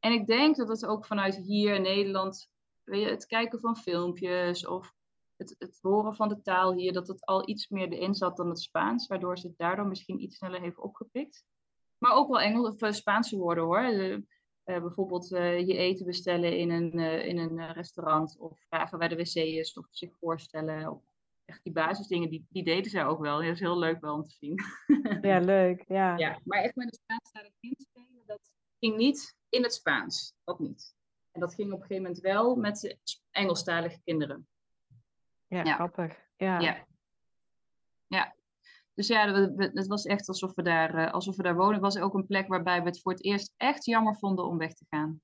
[0.00, 2.48] En ik denk dat het ook vanuit hier in Nederland,
[2.84, 4.94] weet je, het kijken van filmpjes of
[5.38, 8.48] het, het horen van de taal hier, dat het al iets meer erin zat dan
[8.48, 11.44] het Spaans, waardoor ze het daardoor misschien iets sneller heeft opgepikt.
[11.98, 13.82] Maar ook wel Engels of Spaanse woorden hoor.
[13.82, 14.22] Uh,
[14.64, 19.16] bijvoorbeeld uh, je eten bestellen in een, uh, in een restaurant of vragen waar de
[19.16, 20.90] wc is of zich voorstellen.
[20.90, 21.02] Of
[21.44, 23.36] echt die basisdingen, die, die deden zij ook wel.
[23.36, 24.60] Dat is heel leuk wel om te zien.
[25.30, 25.84] ja, leuk.
[25.86, 26.16] Ja.
[26.16, 30.34] ja, maar echt met een Spaanstalig kind spelen, dat ging niet in het Spaans.
[30.44, 30.94] Dat niet.
[31.32, 32.98] En dat ging op een gegeven moment wel met de
[33.30, 34.48] Engelstalige kinderen.
[35.48, 35.74] Ja, ja.
[35.74, 36.16] grappig.
[36.36, 36.60] Ja.
[36.60, 36.86] ja.
[38.06, 38.34] Ja,
[38.94, 41.72] dus ja, het was echt alsof we, daar, eh, alsof we daar wonen.
[41.72, 44.58] Het was ook een plek waarbij we het voor het eerst echt jammer vonden om
[44.58, 45.20] weg te gaan.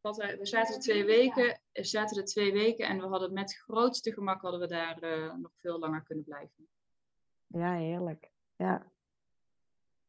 [0.00, 4.40] We zaten er twee weken, zaten er twee weken en we hadden met grootste gemak
[4.42, 6.68] hadden we daar uh, nog veel langer kunnen blijven.
[7.46, 8.30] Ja, heerlijk.
[8.56, 8.86] Ja.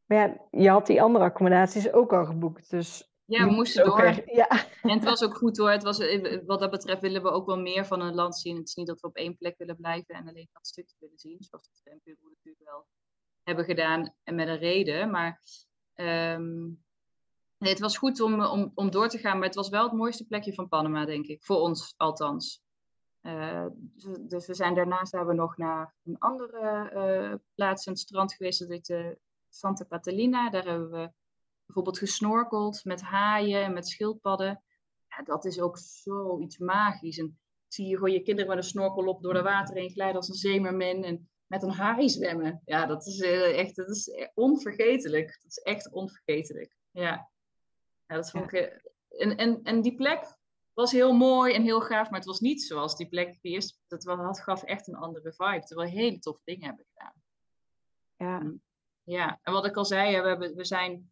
[0.05, 4.21] Maar ja, je had die andere accommodaties ook al geboekt, dus ja, we moesten door.
[4.25, 4.47] Ja.
[4.81, 5.69] En het was ook goed hoor.
[5.69, 8.57] Het was, eh, wat dat betreft willen we ook wel meer van een land zien.
[8.57, 11.19] Het is niet dat we op één plek willen blijven en alleen dat stukje willen
[11.19, 11.37] zien.
[11.39, 12.87] Zoals we in Peru natuurlijk wel
[13.43, 15.11] hebben gedaan en met een reden.
[15.11, 15.41] Maar
[15.95, 16.83] um,
[17.57, 19.37] nee, het was goed om, om, om door te gaan.
[19.37, 21.43] Maar het was wel het mooiste plekje van Panama, denk ik.
[21.43, 22.61] Voor ons althans.
[23.21, 27.93] Uh, dus, dus, we zijn daarna zijn we nog naar een andere uh, plaats aan
[27.93, 28.59] het strand geweest.
[28.59, 29.07] Dat heet uh,
[29.49, 30.49] Santa Catalina.
[30.49, 31.11] Daar hebben we
[31.65, 34.63] bijvoorbeeld gesnorkeld met haaien en met schildpadden.
[35.07, 37.17] Ja, dat is ook zoiets magisch.
[37.17, 40.15] En zie je gewoon je kinderen met een snorkel op door de water heen glijden
[40.15, 42.61] als een zeemermin en met een haai zwemmen.
[42.65, 45.25] Ja, dat is uh, echt dat is onvergetelijk.
[45.41, 46.75] Dat is echt onvergetelijk.
[46.91, 47.29] Ja,
[48.07, 48.51] ja dat vond ik...
[48.51, 50.37] Uh, en, en, en die plek
[50.73, 53.77] was heel mooi en heel gaaf, maar het was niet zoals die plek die eerste...
[53.87, 57.13] Dat had, gaf echt een andere vibe, terwijl we hele toffe dingen hebben gedaan.
[58.17, 58.53] Ja.
[59.05, 61.11] Ja, en wat ik al zei, we, hebben, we zijn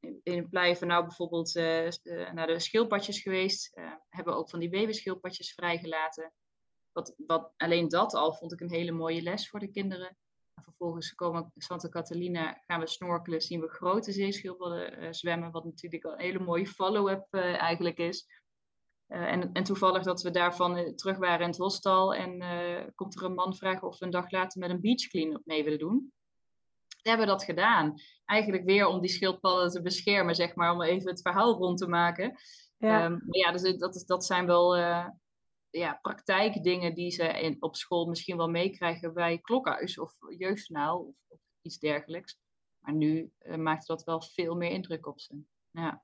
[0.00, 1.88] in, in Playa nou bijvoorbeeld uh,
[2.32, 3.80] naar de schildpadjes geweest.
[4.08, 6.32] hebben ook van die babyschildpadjes vrijgelaten.
[6.92, 10.16] Wat, wat, alleen dat al vond ik een hele mooie les voor de kinderen.
[10.54, 15.50] En vervolgens komen Santa Catalina, gaan we snorkelen, zien we grote zeeschildpadden zwemmen.
[15.50, 18.26] Wat natuurlijk een hele mooie follow-up eigenlijk is.
[19.08, 22.14] Uh, en, en, toevallig dat we daarvan terug waren in het hostel.
[22.14, 25.08] En uh, komt er een man vragen of we een dag later met een beach
[25.08, 26.12] clean-up mee willen doen
[27.08, 27.94] hebben dat gedaan.
[28.24, 31.88] Eigenlijk weer om die schildpadden te beschermen, zeg maar, om even het verhaal rond te
[31.88, 32.34] maken.
[32.78, 33.04] Ja.
[33.04, 35.06] Um, maar ja, dus dat, is, dat zijn wel uh,
[35.70, 41.14] ja, praktijkdingen die ze in, op school misschien wel meekrijgen bij klokhuis of jeugdjournaal of,
[41.28, 42.38] of, iets dergelijks.
[42.78, 45.42] Maar nu uh, maakt dat wel veel meer indruk op ze.
[45.70, 46.02] Ja.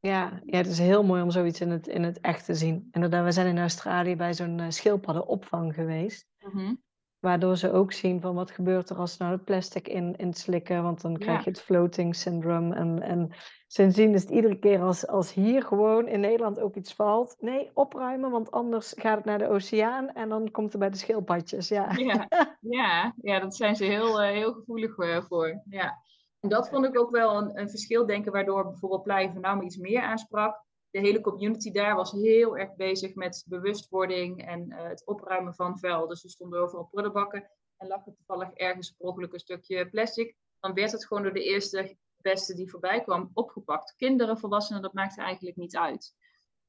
[0.00, 2.88] Ja, ja, het is heel mooi om zoiets in het, in het echt te zien.
[2.90, 6.28] En we zijn in Australië bij zo'n schildpaddenopvang geweest.
[6.38, 6.82] Mm -hmm.
[7.24, 10.34] Waardoor ze ook zien van wat gebeurt er als ze nou het plastic in, in
[10.34, 10.82] slikken.
[10.82, 12.74] Want dan krijg je het floating syndrome.
[12.74, 13.30] En, en
[13.66, 17.36] sindsdien is het iedere keer als, als hier gewoon in Nederland ook iets valt.
[17.40, 20.08] Nee, opruimen, want anders gaat het naar de oceaan.
[20.08, 21.68] En dan komt het bij de schildpadjes.
[21.68, 22.28] Ja, ja,
[22.60, 25.62] ja, ja dat zijn ze heel, uh, heel gevoelig uh, voor.
[25.68, 25.98] Ja.
[26.40, 28.32] En dat vond ik ook wel een, een verschil denken.
[28.32, 30.63] Waardoor bijvoorbeeld Playa van nou iets meer aansprak
[30.94, 35.78] de hele community daar was heel erg bezig met bewustwording en uh, het opruimen van
[35.78, 36.06] vuil.
[36.06, 40.36] Dus we stonden overal prullenbakken en lag er toevallig ergens per een stukje plastic.
[40.60, 43.94] Dan werd het gewoon door de eerste beste die voorbij kwam opgepakt.
[43.96, 46.14] Kinderen, volwassenen, dat maakte eigenlijk niet uit.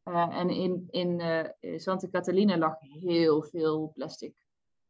[0.04, 4.36] Uh, en in, in uh, Santa Catalina lag heel veel plastic.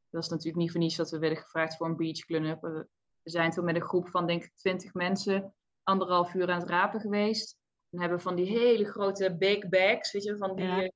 [0.10, 2.62] Dat was natuurlijk niet voor niets dat we werden gevraagd voor een beach clean-up.
[2.62, 2.88] We
[3.24, 7.00] zijn toen met een groep van denk ik twintig mensen anderhalf uur aan het rapen
[7.00, 7.58] geweest.
[7.96, 10.92] Dan hebben we van die hele grote big bags, weet je, van die ja.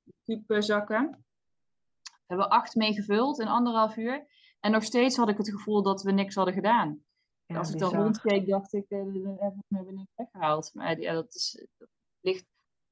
[0.47, 1.25] Eh, zakken.
[2.03, 4.27] We hebben acht mee gevuld in anderhalf uur.
[4.59, 7.03] En nog steeds had ik het gevoel dat we niks hadden gedaan.
[7.45, 8.99] Ja, Als ik dan rondkeek, dacht ik, uh,
[9.39, 10.71] hebben we niks weggehaald.
[10.73, 12.45] Maar ja, dat, is, dat ligt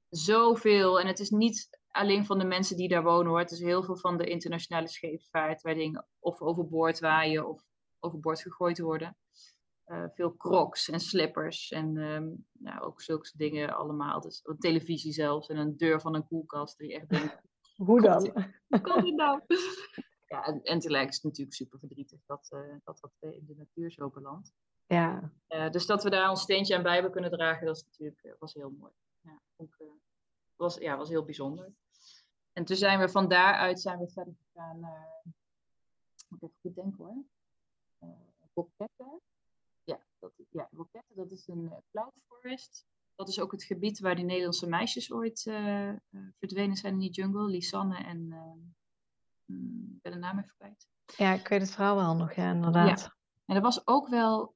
[0.09, 0.99] zoveel.
[0.99, 3.39] En het is niet alleen van de mensen die daar wonen hoor.
[3.39, 7.63] Het is heel veel van de internationale scheepvaart, waar dingen of overboord waaien of
[7.99, 9.17] overboord gegooid worden.
[9.87, 14.21] Uh, veel crocs en slippers en um, nou, ook zulke dingen allemaal.
[14.21, 17.41] Dus een televisie zelfs en een deur van een koelkast die echt denkt...
[17.75, 18.31] Hoe dan?
[18.67, 19.41] Hoe komt het nou?
[20.31, 23.55] ja, en, en tegelijk is het natuurlijk super verdrietig dat, uh, dat dat in de
[23.55, 24.53] natuur zo belandt.
[24.87, 25.31] Ja.
[25.49, 28.35] Uh, dus dat we daar ons steentje aan bij hebben kunnen dragen, dat is natuurlijk,
[28.39, 28.91] was heel mooi.
[29.21, 29.77] Ja, ook,
[30.55, 31.71] was, ja, was heel bijzonder.
[32.53, 35.21] En toen zijn we van daaruit zijn we verder gegaan naar,
[36.27, 37.23] moet ik even goed denken hoor,
[38.53, 39.21] Boketten.
[40.19, 42.85] Ja, dat, ja, Boketten, dat is een uh, cloud forest.
[43.15, 45.93] Dat is ook het gebied waar die Nederlandse meisjes ooit uh,
[46.39, 47.49] verdwenen zijn in die jungle.
[47.49, 48.27] Lisanne en,
[49.45, 50.87] mm, ik ben de naam even kwijt.
[51.15, 52.99] Ja, ik weet het verhaal wel nog, ja, inderdaad.
[52.99, 53.15] Ja.
[53.45, 54.55] En dat was ook wel,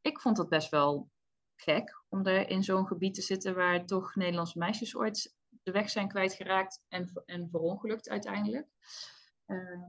[0.00, 1.10] ik vond dat best wel
[1.56, 5.90] gek om daar in zo'n gebied te zitten waar toch Nederlandse meisjes ooit de weg
[5.90, 8.68] zijn kwijtgeraakt en, en verongelukt uiteindelijk.
[9.46, 9.86] Uh,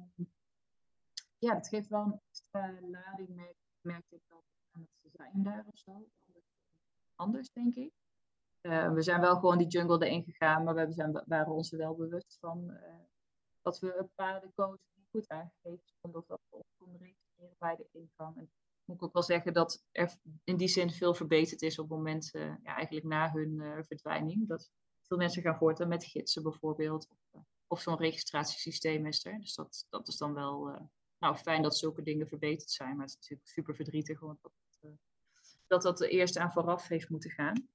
[1.37, 4.43] ja, dat geeft wel een extra lading, merk, merk ik dat
[5.33, 6.07] daar zo.
[7.15, 7.91] Anders, denk ik.
[8.61, 11.77] Uh, we zijn wel gewoon die jungle erin gegaan, maar we zijn, waren ons er
[11.77, 12.77] wel bewust van uh,
[13.61, 17.87] dat we paden kozen die goed aangegeven of dat we ons konden registreren bij de
[17.91, 18.37] ingang.
[18.37, 18.51] En
[18.85, 21.97] moet ik ook wel zeggen dat er in die zin veel verbeterd is op het
[21.97, 24.47] moment, uh, ja, eigenlijk na hun verdwijning.
[24.47, 27.07] Dat veel mensen gaan voortaan met gidsen bijvoorbeeld.
[27.67, 29.39] Of, zo'n registratiesysteem is er.
[29.39, 32.95] Dus dat, dat is dan wel nou, fijn dat zulke dingen verbeterd zijn.
[32.95, 34.21] Maar het is natuurlijk super verdrietig
[35.71, 37.67] uh, dat dat eerst aan vooraf heeft moeten gaan.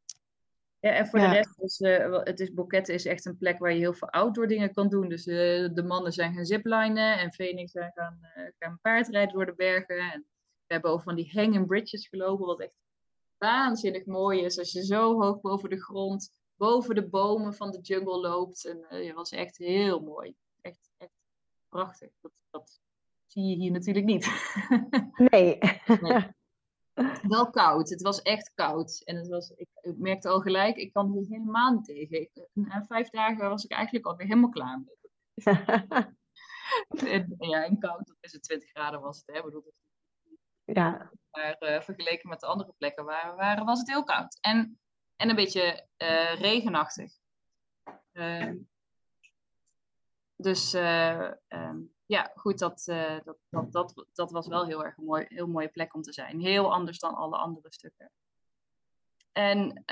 [0.81, 1.29] Ja, en voor ja.
[1.29, 1.79] de rest, is,
[2.25, 5.09] het is, Boketten is echt een plek waar je heel veel outdoor dingen kan doen.
[5.09, 8.21] Dus de mannen zijn gaan ziplinen en Phoenix zijn gaan,
[8.59, 9.99] gaan paardrijden door de bergen.
[9.99, 10.27] En
[10.67, 12.75] we hebben over van die hanging bridges gelopen, wat echt
[13.39, 14.59] waanzinnig mooi is.
[14.59, 18.65] Als je zo hoog boven de grond boven de bomen van de jungle loopt.
[18.65, 20.35] En uh, het was echt heel mooi.
[20.61, 21.11] Echt, echt
[21.69, 22.11] prachtig.
[22.21, 22.81] Dat, dat
[23.27, 24.27] zie je hier natuurlijk niet.
[25.31, 25.59] nee.
[26.01, 26.27] nee.
[27.23, 27.89] Wel koud.
[27.89, 29.03] Het was echt koud.
[29.05, 32.21] En het was, ik, ik merkte al gelijk, ik kan hier helemaal niet tegen.
[32.21, 34.95] Ik, na vijf dagen was ik eigenlijk alweer helemaal klaar mee.
[37.15, 39.37] en, ja, en koud, dat is het 20 graden was het.
[39.37, 39.43] Hè?
[39.43, 39.73] Bedoel,
[40.65, 41.11] ja.
[41.31, 44.39] Maar uh, vergeleken met de andere plekken waar we waren, was het heel koud.
[44.41, 44.79] En
[45.17, 47.13] en een beetje uh, regenachtig.
[48.13, 48.53] Uh,
[50.37, 52.83] dus uh, um, ja, goed, dat,
[53.25, 56.13] dat, dat, dat, dat was wel heel erg een mooi, heel mooie plek om te
[56.13, 56.41] zijn.
[56.41, 58.11] Heel anders dan alle andere stukken.
[59.33, 59.83] En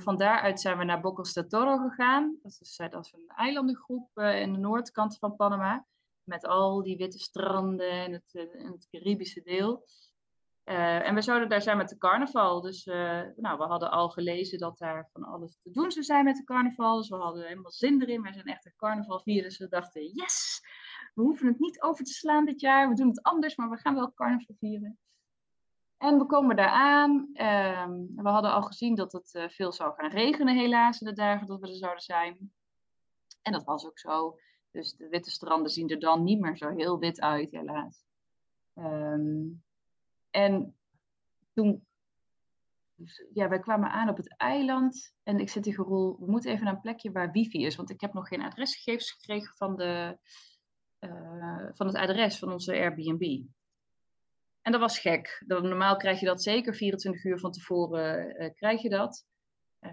[0.00, 2.38] van daaruit zijn we naar Bocos de Toro gegaan.
[2.42, 5.86] Dat is, dat is een eilandengroep in de noordkant van Panama.
[6.22, 9.86] Met al die witte stranden en het, en het Caribische deel.
[10.64, 12.60] En we zouden daar zijn met de carnaval.
[12.60, 12.84] Dus
[13.36, 16.44] nou, we hadden al gelezen dat daar van alles te doen zou zijn met de
[16.44, 16.96] carnaval.
[16.96, 18.22] Dus we hadden helemaal zin erin.
[18.22, 19.48] Wij zijn echt een carnavalvieren.
[19.48, 20.60] Dus we dachten, yes,
[21.14, 22.88] we hoeven het niet over te slaan dit jaar.
[22.88, 24.98] We doen het anders, maar we gaan wel carnaval vieren.
[25.96, 27.28] En we komen daar aan.
[27.32, 27.88] Uh,
[28.22, 31.60] we hadden al gezien dat het uh, veel zou gaan regenen helaas de dagen dat
[31.60, 32.52] we er zouden zijn.
[33.42, 34.38] En dat was ook zo.
[34.70, 38.04] Dus de witte stranden zien er dan niet meer zo heel wit uit helaas.
[38.74, 39.62] Um,
[40.30, 40.76] en
[41.52, 41.86] toen,
[43.32, 46.64] ja, wij kwamen aan op het eiland en ik zei tegen Roel, we moeten even
[46.64, 50.18] naar een plekje waar wifi is, want ik heb nog geen adresgegevens gekregen van, de,
[51.00, 53.42] uh, van het adres van onze Airbnb.
[54.62, 55.42] En dat was gek.
[55.46, 59.24] Normaal krijg je dat zeker 24 uur van tevoren, uh, krijg je dat.
[59.80, 59.90] Uh,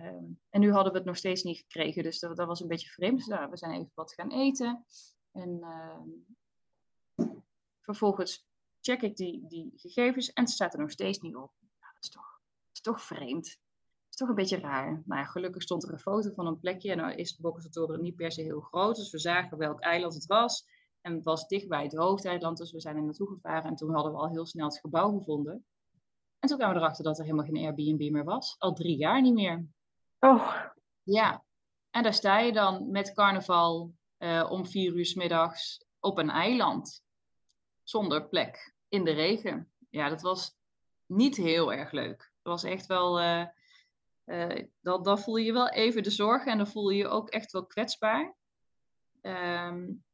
[0.50, 3.17] en nu hadden we het nog steeds niet gekregen, dus dat, was een beetje vreemd.
[3.17, 4.86] Dus, nou, we zijn even wat gaan eten.
[5.32, 6.10] En ehm,
[7.82, 8.48] vervolgens
[8.82, 11.52] check ik die, die gegevens en het staat er nog steeds niet op.
[11.80, 13.60] Nou, dat, is toch, dat is toch vreemd.
[14.17, 15.04] Toch een beetje raar.
[15.06, 16.91] Maar gelukkig stond er een foto van een plekje.
[16.91, 18.96] En nou is de Bokkentoren niet per se heel groot.
[18.96, 20.65] Dus we zagen welk eiland het was.
[21.08, 22.58] En het was dichtbij het hoofdeiland.
[22.58, 23.70] Dus we zijn er naartoe gevaren.
[23.70, 25.65] En toen hadden we al heel snel het gebouw gevonden.
[26.39, 28.56] En toen kwamen we erachter dat er helemaal geen Airbnb meer was.
[28.58, 29.65] Al drie jaar niet meer.
[30.20, 30.56] Oh.
[31.04, 31.43] Ja.
[31.89, 36.30] En daar sta je dan met carnaval uh, om vier uur s middags op een
[36.30, 37.04] eiland.
[37.84, 39.72] Zonder plek in de regen.
[39.89, 40.56] Ja, dat was
[41.06, 42.20] niet heel erg leuk.
[42.20, 43.22] Het was echt wel.
[43.22, 43.46] Uh,
[44.26, 47.08] uh, dan, dan voel je je wel even de zorgen en dan voel je je
[47.08, 48.36] ook echt wel kwetsbaar.
[49.22, 50.06] Um,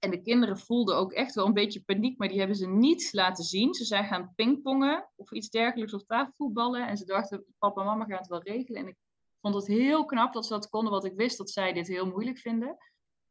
[0.00, 3.12] en de kinderen voelden ook echt wel een beetje paniek, maar die hebben ze niet
[3.12, 3.74] laten zien.
[3.74, 6.86] Ze zijn gaan pingpongen of iets dergelijks of tafelvoetballen.
[6.86, 8.80] En ze dachten, papa en mama gaan het wel regelen.
[8.80, 8.96] En ik
[9.40, 12.06] vond het heel knap dat ze dat konden, want ik wist dat zij dit heel
[12.06, 12.76] moeilijk vinden.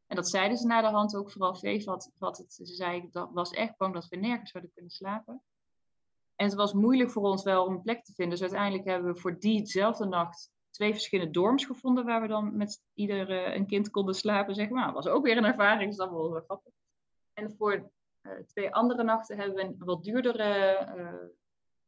[0.08, 2.54] En dat zeiden ze na de hand ook, vooral had, had het.
[2.54, 5.42] Ze zei, dat was echt bang dat we nergens zouden kunnen slapen.
[6.36, 8.40] En het was moeilijk voor ons wel om een plek te vinden.
[8.40, 12.82] Dus uiteindelijk hebben we voor diezelfde nacht twee verschillende dorms gevonden waar we dan met
[12.94, 14.86] ieder een kind konden slapen, zeg maar.
[14.86, 16.74] Dat was ook weer een ervaring, dus dat was wel grappig.
[17.34, 17.92] En voor
[18.48, 20.78] twee andere nachten hebben we een wat duurdere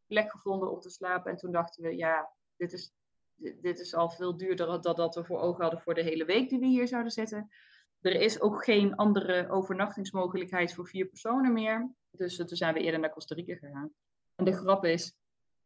[0.07, 1.31] plek gevonden om te slapen.
[1.31, 2.93] En toen dachten we, ja, dit is,
[3.35, 6.49] dit is al veel duurder dan dat we voor ogen hadden voor de hele week
[6.49, 7.49] die we hier zouden zitten.
[8.01, 11.91] Er is ook geen andere overnachtingsmogelijkheid voor vier personen meer.
[12.11, 13.93] Dus toen zijn we eerder naar Costa Rica gegaan.
[14.35, 15.15] En de grap is,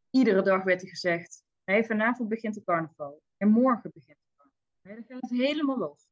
[0.09, 3.21] iedere dag werd er gezegd, hey, vanavond begint de carnaval.
[3.37, 4.61] En morgen begint de carnaval.
[4.81, 6.07] dan gaat het helemaal los.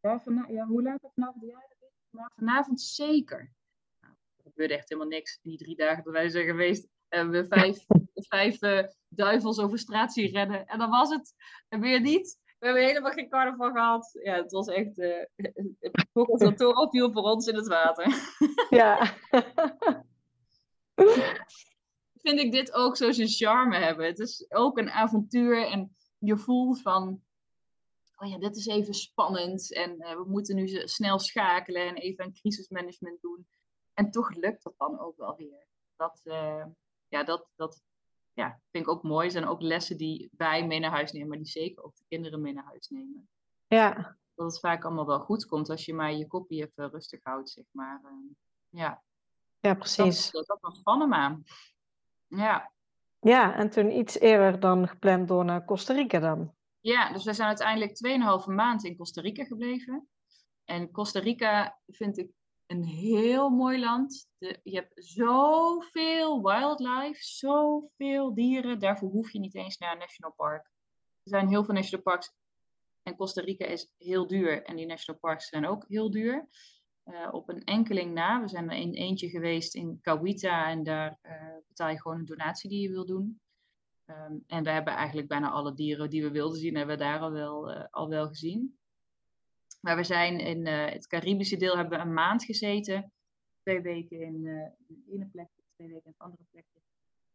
[0.00, 1.44] Ja, ja hoe laat het vanavond?
[1.44, 1.64] Ja,
[2.10, 3.52] maar vanavond zeker.
[4.00, 6.88] Nou, er gebeurde echt helemaal niks in die drie dagen dat wij zijn geweest.
[7.08, 10.66] Hebben we vijf, vijf uh, duivels over straat zien rennen.
[10.66, 11.34] En dan was het
[11.68, 12.38] en weer niet.
[12.58, 14.18] We hebben helemaal geen carnaval gehad.
[14.22, 14.98] Ja, het was echt...
[14.98, 15.24] Uh,
[16.38, 18.36] het toren viel voor ons in het water.
[18.70, 19.14] Ja.
[22.28, 24.06] Vind ik dit ook zo zijn charme hebben.
[24.06, 27.22] Het is ook een avontuur en je voelt van...
[28.16, 32.24] Oh ja, dit is even spannend en uh, we moeten nu snel schakelen en even
[32.24, 33.48] een crisismanagement doen.
[33.94, 35.66] En toch lukt dat dan ook wel weer.
[35.96, 36.64] Dat, uh,
[37.08, 37.82] ja, dat, dat
[38.32, 39.26] ja, vind ik ook mooi.
[39.26, 42.04] Er zijn ook lessen die wij mee naar huis nemen, maar die zeker ook de
[42.08, 43.28] kinderen mee naar huis nemen.
[43.66, 44.16] Ja.
[44.34, 47.50] Dat het vaak allemaal wel goed komt als je maar je kopje even rustig houdt,
[47.50, 48.00] zeg maar.
[48.04, 48.26] Ehm,
[48.68, 49.02] ja.
[49.60, 50.30] Ja, precies.
[50.30, 51.40] Dat, dat was Panama.
[52.28, 52.72] Ja.
[53.20, 56.54] Ja, en toen iets eerder dan gepland door naar Costa Rica dan.
[56.80, 57.96] Ja, dus we zijn uiteindelijk
[58.42, 60.08] 2,5 maand in Costa Rica gebleven.
[60.64, 62.30] En Costa Rica vind ik
[62.66, 64.28] een heel mooi land.
[64.38, 68.78] De, je hebt zoveel wildlife, zoveel dieren.
[68.78, 70.70] Daarvoor hoef je niet eens naar een national park.
[71.22, 72.32] Er zijn heel veel national parks.
[73.02, 74.64] En Costa Rica is heel duur.
[74.64, 76.48] En die national parks zijn ook heel duur.
[77.10, 78.40] Uh, op een enkeling na.
[78.40, 80.70] We zijn er in eentje geweest in Cahuita.
[80.70, 81.32] En daar uh,
[81.68, 83.40] betaal je gewoon een donatie die je wil doen.
[84.06, 87.20] Um, en we hebben eigenlijk bijna alle dieren die we wilden zien, hebben we daar
[87.20, 88.78] al wel, uh, al wel gezien.
[89.80, 93.12] Maar we zijn in het Caribische deel hebben we een maand gezeten.
[93.62, 96.80] Twee weken in uh, het ene plekje, twee weken in het andere plekje.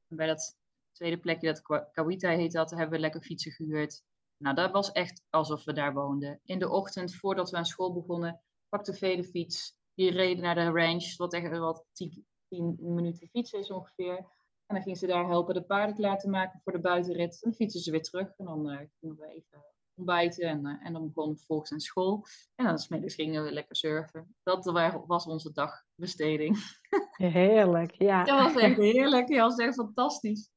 [0.07, 0.57] En bij dat
[0.91, 4.03] tweede plekje, dat Kawita heet dat, hebben we lekker fietsen gehuurd.
[4.37, 6.39] Nou, dat was echt alsof we daar woonden.
[6.45, 8.41] In de ochtend, voordat we aan school begonnen,
[8.73, 9.81] pakte Vee de fiets.
[9.93, 14.17] Die reden naar de ranch, wat echt wat tien, tien minuten fietsen is ongeveer.
[14.65, 17.33] En dan gingen ze daar helpen de paarden klaar te maken voor de buitenrit.
[17.33, 18.37] En dan fietsen ze weer terug.
[18.37, 22.25] En dan uh, gingen we even ontbijten en, uh, en dan begon vervolgens aan school.
[22.55, 24.35] En dan smiddags gingen we lekker surfen.
[24.43, 24.65] Dat
[25.07, 26.57] was onze dagbesteding.
[27.17, 28.23] Heerlijk, ja.
[28.23, 29.29] Dat was echt heerlijk.
[29.29, 30.51] Ja, dat was echt fantastisch.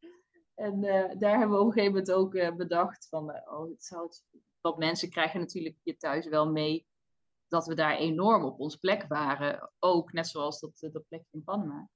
[0.55, 3.85] En uh, daar hebben we op een gegeven moment ook uh, bedacht van, oh, het
[3.85, 4.24] zou het,
[4.61, 6.87] wat mensen krijgen natuurlijk je thuis wel mee
[7.49, 9.71] dat we daar enorm op ons plek waren.
[9.79, 11.89] Ook net zoals dat, dat plekje in Panama.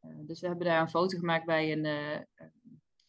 [0.00, 1.82] dus we hebben daar een foto gemaakt bij een,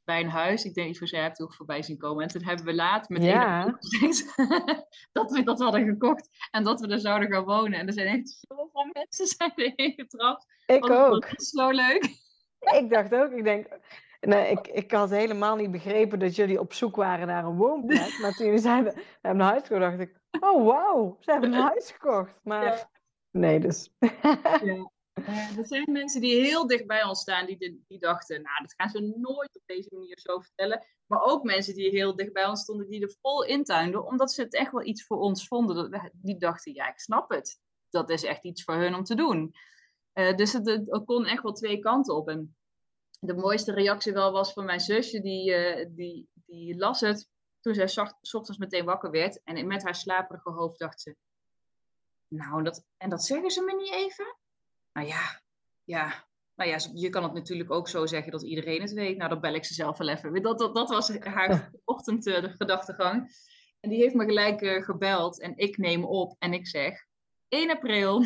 [0.04, 0.66] bij een huis.
[0.66, 2.24] Ik denk, ik voor hebt ook voorbij zien komen.
[2.24, 3.66] En toen hebben we laat met ja.
[5.12, 7.80] dat we dat hadden gekocht en dat we er zouden gaan wonen.
[7.80, 10.46] En er zijn echt zoveel mensen zijn erheen getrapt.
[10.66, 11.30] Ik ook.
[11.36, 12.04] zo leuk.
[12.60, 13.68] Ik dacht ook, ik denk,
[14.22, 18.18] nee, ik, ik had helemaal niet begrepen dat jullie op zoek waren naar een woonplek.
[18.22, 21.54] Maar toen jullie zeiden, we hebben een huis gekocht, dacht ik, oh wauw, ze hebben
[21.54, 22.40] een huis gekocht.
[22.44, 22.90] Maar
[23.32, 23.90] nee, dus.
[24.64, 24.90] Ja.
[25.20, 28.74] Uh, er zijn mensen die heel dicht bij ons staan, die, die dachten, nou, dat
[28.78, 30.86] gaan ze nooit op deze manier zo vertellen.
[31.06, 34.42] Maar ook mensen die heel dicht bij ons stonden, die er vol intuinden, omdat ze
[34.42, 36.12] het echt wel iets voor ons vonden.
[36.14, 37.60] Die dachten, ja, ik snap het.
[37.90, 39.54] Dat is echt iets voor hun om te doen.
[40.14, 42.28] Uh, dus het, het, kon echt wel twee kanten op.
[42.28, 42.56] En
[43.22, 47.30] de mooiste reactie wel was van mijn zusje, die, uh, die, die las het
[47.60, 47.88] toen zij
[48.22, 49.44] s ochtends meteen wakker werd.
[49.44, 51.16] En met haar slaperige hoofd dacht ze,
[52.28, 54.36] nou, dat, en dat zeggen ze me niet even?
[54.94, 55.42] Nou ja,
[55.84, 59.18] ja, nou ja, je kan het natuurlijk ook zo zeggen dat iedereen het weet.
[59.18, 60.42] Nou, dan bel ik ze zelf wel even.
[60.42, 63.22] Dat, dat, dat was haar ochtendgedachtegang.
[63.22, 63.30] Uh,
[63.80, 67.06] en die heeft me gelijk uh, gebeld en ik neem op en ik zeg
[67.48, 68.24] 1 april.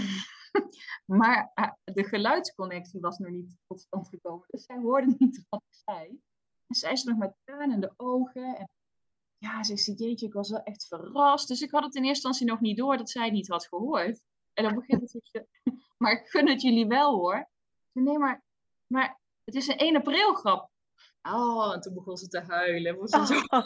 [1.19, 4.45] maar uh, de geluidsconnectie was nog niet tot stand gekomen.
[4.49, 6.21] Dus zij hoorde niet wat ik zei.
[6.67, 8.55] En zij is nog met tranen in de ogen.
[8.57, 8.69] En
[9.37, 11.47] ja, ze zegt, jeetje, ik was wel echt verrast.
[11.47, 13.67] Dus ik had het in eerste instantie nog niet door dat zij het niet had
[13.67, 14.21] gehoord.
[14.53, 15.47] En dan begint het
[15.97, 17.49] maar ik gun het jullie wel hoor.
[17.91, 18.43] Nee, maar,
[18.87, 20.69] maar het is een 1 april grap.
[21.21, 22.97] Oh, en toen begon ze te huilen.
[22.97, 23.61] Was ze zo,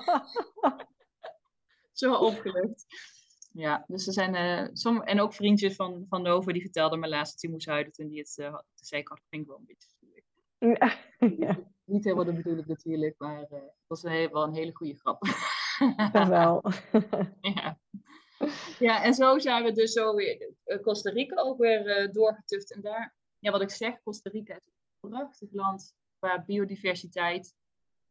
[1.92, 2.86] zo opgelucht.
[3.52, 7.08] Ja, dus er zijn uh, som, en ook vriendjes van, van Nova die vertelden me
[7.08, 8.66] laatst dat hij moest huilen toen hij het uh, had.
[8.76, 9.88] Zei ik, oh, dat vind ik wel een beetje
[10.60, 10.98] ja,
[11.38, 11.60] ja.
[11.84, 15.24] Niet helemaal de bedoeling natuurlijk, maar uh, het was een, wel een hele goede grap.
[16.28, 16.64] wel.
[17.56, 17.80] ja.
[18.80, 22.74] Ja, en zo zijn we dus zo weer eh, Costa Rica ook weer doorgetuft.
[22.74, 24.66] En daar, ja, wat ik zeg, Costa Rica is
[25.00, 27.56] een prachtig land qua biodiversiteit.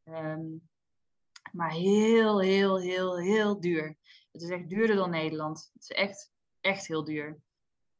[0.05, 0.68] Um,
[1.53, 3.97] Maar heel, heel, heel, heel duur.
[4.39, 5.70] Het is echt duurder dan Nederland.
[5.72, 7.41] Het is echt, echt heel duur.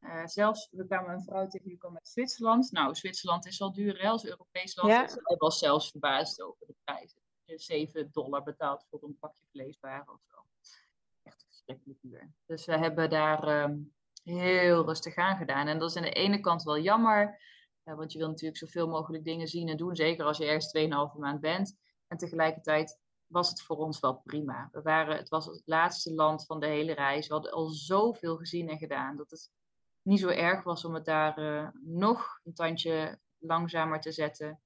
[0.01, 2.71] Uh, zelfs, we kwamen een vrouw tegen die kwam uit Zwitserland.
[2.71, 4.89] Nou, Zwitserland is al duur hè, als Europees land.
[4.89, 5.19] Ja.
[5.23, 7.21] Hij was zelfs verbaasd over de prijzen.
[7.43, 10.35] Je 7 dollar betaald voor een pakje vleeswaren of zo.
[11.23, 12.31] Echt verschrikkelijk duur.
[12.45, 15.67] Dus we hebben daar um, heel rustig aan gedaan.
[15.67, 17.41] En dat is aan de ene kant wel jammer.
[17.83, 19.95] Uh, want je wil natuurlijk zoveel mogelijk dingen zien en doen.
[19.95, 20.77] Zeker als je ergens
[21.13, 21.77] 2,5 maand bent.
[22.07, 22.99] En tegelijkertijd
[23.29, 24.69] was het voor ons wel prima.
[24.71, 27.27] We waren, het was het laatste land van de hele reis.
[27.27, 29.17] We hadden al zoveel gezien en gedaan.
[29.17, 29.51] Dat het
[30.01, 34.59] niet zo erg was om het daar uh, nog een tandje langzamer te zetten.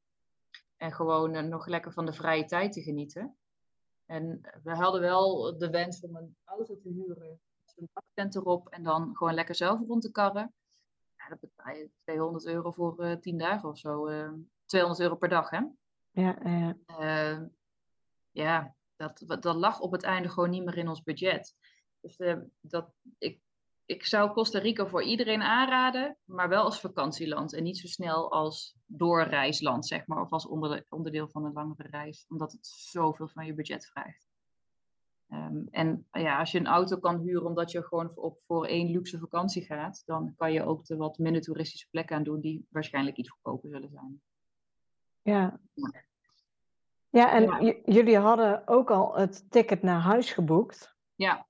[0.78, 3.38] En gewoon uh, nog lekker van de vrije tijd te genieten.
[4.06, 7.40] En we hadden wel de wens om een auto te huren.
[7.76, 10.54] Een baktent erop en dan gewoon lekker zelf rond te karren.
[11.18, 14.06] Ja, dat betaal je 200 euro voor uh, eh, 10 dagen of zo.
[14.66, 15.62] 200 euro per dag, hè?
[16.12, 16.76] Ja, ja.
[18.34, 21.56] Ja dat, dat lag op het einde gewoon niet meer in ons budget.
[22.02, 22.18] Dus
[22.62, 23.42] dat, ik
[23.86, 28.32] ik zou Costa Rica voor iedereen aanraden, maar wel als vakantieland en niet zo snel
[28.32, 30.48] als doorreisland, zeg maar, of als
[30.90, 34.28] onderdeel van een langere reis, omdat het zoveel van je budget vraagt.
[35.30, 38.66] Um, en ja, als je een auto kan huren omdat je gewoon voor, op, voor
[38.66, 42.42] één luxe vakantie gaat, dan kan je ook de wat minder toeristische plekken aan doen
[42.42, 44.22] die waarschijnlijk iets goedkoper zullen zijn.
[45.22, 45.60] Ja.
[45.74, 46.04] Ja,
[47.14, 50.96] en jullie hadden ook al het ticket naar huis geboekt.
[51.16, 51.46] Ja.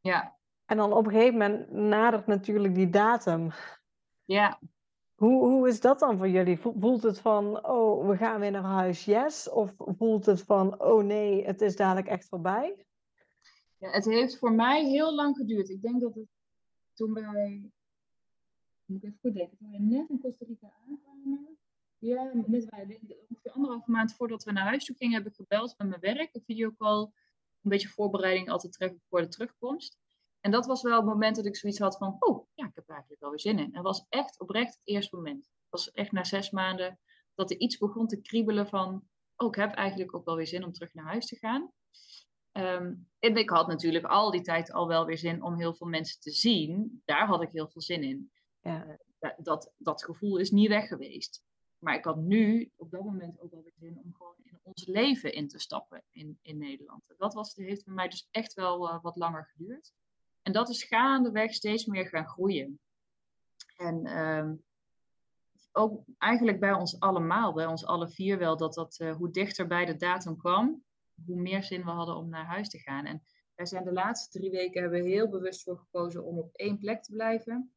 [0.00, 3.50] Ja, en dan op een gegeven moment nadert natuurlijk die datum.
[4.24, 4.58] Ja.
[5.14, 6.58] Hoe, hoe is dat dan voor jullie?
[6.58, 9.50] Voelt het van, oh, we gaan weer naar huis, yes?
[9.50, 12.84] Of voelt het van, oh nee, het is dadelijk echt voorbij?
[13.78, 15.68] Ja, het heeft voor mij heel lang geduurd.
[15.68, 16.28] Ik denk dat het
[16.94, 17.70] toen wij,
[18.84, 21.57] moet ik even goed denken, toen we net in Costa Rica aankwamen,
[21.98, 25.74] ja, net wij, ongeveer anderhalve maand voordat we naar huis toe gingen, heb ik gebeld
[25.78, 27.00] met mijn werk, een videocall,
[27.62, 29.98] een beetje voorbereiding altijd treffen voor de terugkomst.
[30.40, 32.88] En dat was wel het moment dat ik zoiets had van, oh, ja, ik heb
[32.88, 33.64] eigenlijk wel weer zin in.
[33.64, 35.44] En dat was echt oprecht het eerste moment.
[35.44, 36.98] Het was echt na zes maanden
[37.34, 40.64] dat er iets begon te kriebelen van, oh, ik heb eigenlijk ook wel weer zin
[40.64, 41.72] om terug naar huis te gaan.
[42.52, 45.86] Ehm, en ik had natuurlijk al die tijd al wel weer zin om heel veel
[45.86, 47.02] mensen te zien.
[47.04, 48.30] Daar had ik heel veel zin in.
[48.60, 48.86] Ja.
[49.20, 51.42] Uh, dat, dat gevoel is niet weg geweest.
[51.78, 54.86] Maar ik had nu op dat moment ook wel weer zin om gewoon in ons
[54.86, 57.02] leven in te stappen in, in Nederland.
[57.18, 59.92] Dat was, heeft bij mij dus echt wel uh, wat langer geduurd.
[60.42, 62.80] En dat is gaandeweg steeds meer gaan groeien.
[63.76, 64.54] En ehm,
[65.72, 69.66] ook eigenlijk bij ons allemaal, bij ons alle vier wel, dat dat uh, hoe dichter
[69.66, 70.84] bij de datum kwam,
[71.26, 73.04] hoe meer zin we hadden om naar huis te gaan.
[73.04, 73.22] En
[73.54, 76.78] wij zijn de laatste drie weken hebben we heel bewust voor gekozen om op één
[76.78, 77.72] plek te blijven.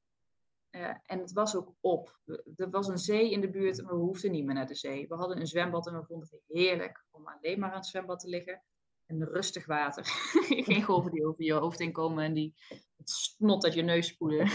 [0.72, 2.20] Uh, en het was ook op.
[2.56, 5.08] Er was een zee in de buurt en we hoefden niet meer naar de zee.
[5.08, 8.20] We hadden een zwembad en we vonden het heerlijk om alleen maar aan het zwembad
[8.20, 8.62] te liggen
[9.06, 10.04] en rustig water.
[10.68, 12.54] Geen golven die over je hoofd heen komen en die
[12.98, 14.46] het snot uit je neus spoelen.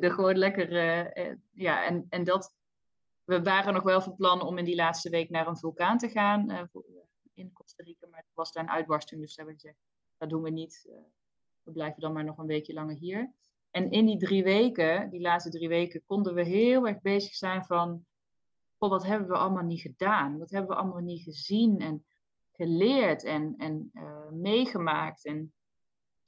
[0.00, 2.54] de, gewoon lekker, uh, ja, en, en dat,
[3.24, 6.08] we waren nog wel van plan om in die laatste week naar een vulkaan te
[6.08, 6.68] gaan
[7.34, 9.78] in Costa Rica, maar het was daar een uitbarsting, dus hebben gezegd,
[10.16, 10.88] dat doen we niet.
[11.62, 13.32] we blijven dan maar nog een weekje langer hier.
[13.70, 17.64] En in die drie weken, die laatste drie weken, konden we heel erg bezig zijn
[17.64, 18.04] van,
[18.78, 20.38] oh, wat hebben we allemaal niet gedaan?
[20.38, 21.78] Wat hebben we allemaal niet gezien?
[21.78, 22.04] En
[22.52, 25.24] geleerd en, en uh, meegemaakt?
[25.24, 25.52] En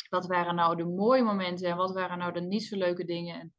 [0.09, 3.41] wat waren nou de mooie momenten en wat waren nou de niet zo leuke dingen?
[3.41, 3.55] En,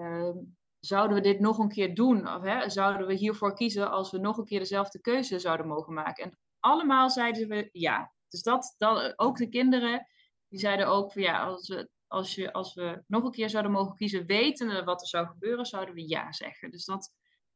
[0.00, 0.36] uh,
[0.80, 2.34] zouden we dit nog een keer doen?
[2.34, 5.92] Of hè, zouden we hiervoor kiezen als we nog een keer dezelfde keuze zouden mogen
[5.92, 6.24] maken?
[6.24, 8.12] En allemaal zeiden we ja.
[8.28, 10.06] Dus dat, dat ook de kinderen,
[10.48, 13.72] die zeiden ook van ja, als we, als, je, als we nog een keer zouden
[13.72, 16.70] mogen kiezen, wetende wat er zou gebeuren, zouden we ja zeggen.
[16.70, 17.12] Dus dat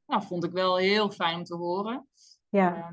[0.06, 2.08] nou, vond ik wel heel fijn om te horen.
[2.48, 2.76] Ja.
[2.76, 2.88] Uh,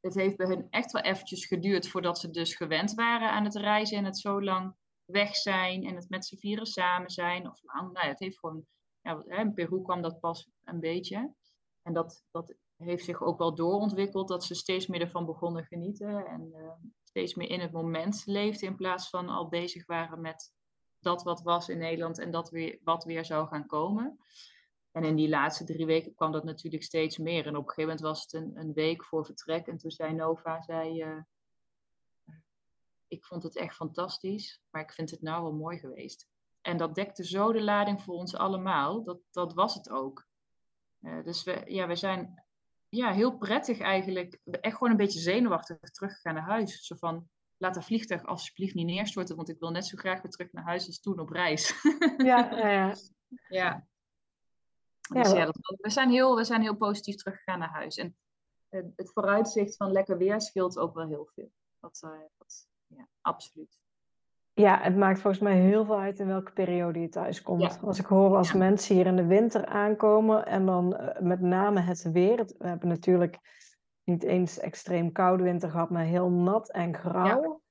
[0.00, 3.54] het heeft bij hun echt wel eventjes geduurd voordat ze dus gewend waren aan het
[3.54, 7.50] reizen en het zo lang weg zijn en het met z'n vieren samen zijn.
[7.50, 8.66] Of lang, nou ja, het heeft gewoon,
[9.00, 11.34] ja, in Peru kwam dat pas een beetje.
[11.82, 16.26] En dat, dat heeft zich ook wel doorontwikkeld, dat ze steeds meer ervan begonnen genieten
[16.26, 20.52] en uh, steeds meer in het moment leefden in plaats van al bezig waren met
[21.02, 24.18] dat wat was in Nederland en dat weer, wat weer zou gaan komen.
[24.92, 27.46] En in die laatste drie weken kwam dat natuurlijk steeds meer.
[27.46, 29.66] En op een gegeven moment was het een, een week voor vertrek.
[29.66, 31.22] En toen zei Nova, zei, uh,
[33.08, 36.28] ik vond het echt fantastisch, maar ik vind het nou wel mooi geweest.
[36.60, 39.04] En dat dekte zo de lading voor ons allemaal.
[39.04, 40.26] Dat, dat was het ook.
[41.00, 42.44] Uh, dus we, ja, we zijn
[42.88, 44.38] ja, heel prettig eigenlijk.
[44.44, 46.86] Echt gewoon een beetje zenuwachtig teruggegaan naar huis.
[46.86, 47.28] Zo van,
[47.62, 50.64] laat dat vliegtuig alsjeblieft niet neerstorten, want ik wil net zo graag weer terug naar
[50.64, 51.74] huis als toen op reis.
[52.16, 52.94] Ja, ja, ja.
[53.60, 53.86] ja.
[55.12, 57.96] Dus ja, dat, we, zijn heel, we zijn heel positief teruggegaan naar huis.
[57.96, 58.16] En
[58.68, 61.50] het vooruitzicht van lekker weer scheelt ook wel heel veel.
[61.80, 61.98] Dat,
[62.38, 63.80] dat ja, absoluut.
[64.54, 67.82] Ja, het maakt volgens mij heel veel uit in welke periode je thuis komt.
[67.82, 70.88] Als ik hoor als mensen hier in de winter aankomen en dan
[71.20, 72.36] met name het weer.
[72.58, 73.38] We hebben natuurlijk
[74.12, 77.62] niet eens extreem koude winter gehad, maar heel nat en grauw.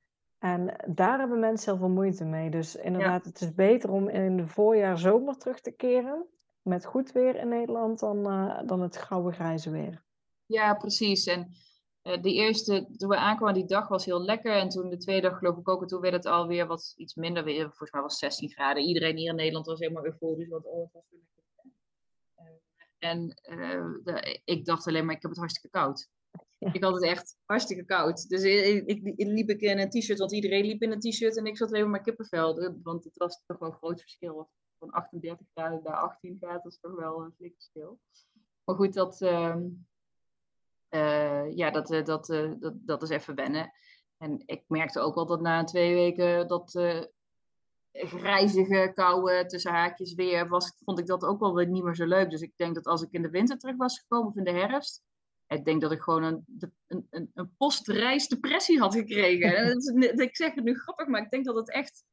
[0.42, 2.50] En daar hebben mensen heel veel moeite mee.
[2.50, 6.26] Dus inderdaad, het is beter om in de voorjaar, zomer terug te keren.
[6.62, 10.04] Met goed weer in Nederland dan, uh, dan het grauwe grijze weer.
[10.46, 11.26] Ja, precies.
[11.26, 11.52] En
[12.04, 14.56] uh, de eerste, toen we aankwamen, die dag was heel lekker.
[14.56, 15.82] En toen de tweede dag geloof ik ook.
[15.82, 17.64] En toen werd het alweer wat iets minder weer.
[17.64, 18.84] Volgens mij was 16 graden.
[18.84, 20.50] Iedereen hier in Nederland was helemaal euforisch.
[20.50, 21.72] Want oh, het was weer lekker.
[22.38, 23.28] Uh, en
[24.04, 26.10] de, ik dacht alleen maar, ik heb het hartstikke koud.
[26.62, 28.30] Ik had het echt hartstikke koud.
[28.30, 31.46] Dus ik, ik, liep ik in een t-shirt, want iedereen liep in een t-shirt en
[31.46, 32.80] ik zat alleen maar kippenvel.
[32.84, 34.50] Want het was toch wel een groot verschil.
[34.80, 38.00] Van 38 graden naar 18 graden, is toch wel een flink verschil.
[38.64, 39.56] Maar goed, dat, uh,
[40.90, 42.26] uh, ja, dat, uh, dat,
[42.60, 43.72] dat, dat is even wennen.
[44.18, 46.72] En ik merkte ook wel dat na twee weken dat
[47.92, 52.06] grijzige, koude, tussen haakjes weer was, vond ik dat ook wel weer niet meer zo
[52.06, 52.30] leuk.
[52.30, 54.52] Dus ik denk dat als ik in de winter terug was gekomen of in de
[54.52, 55.04] herfst,
[55.52, 56.46] ik denk dat ik gewoon een,
[56.88, 59.78] een, een, een postreisdepressie had gekregen.
[60.28, 62.04] ik zeg het nu grappig, maar ik denk dat het echt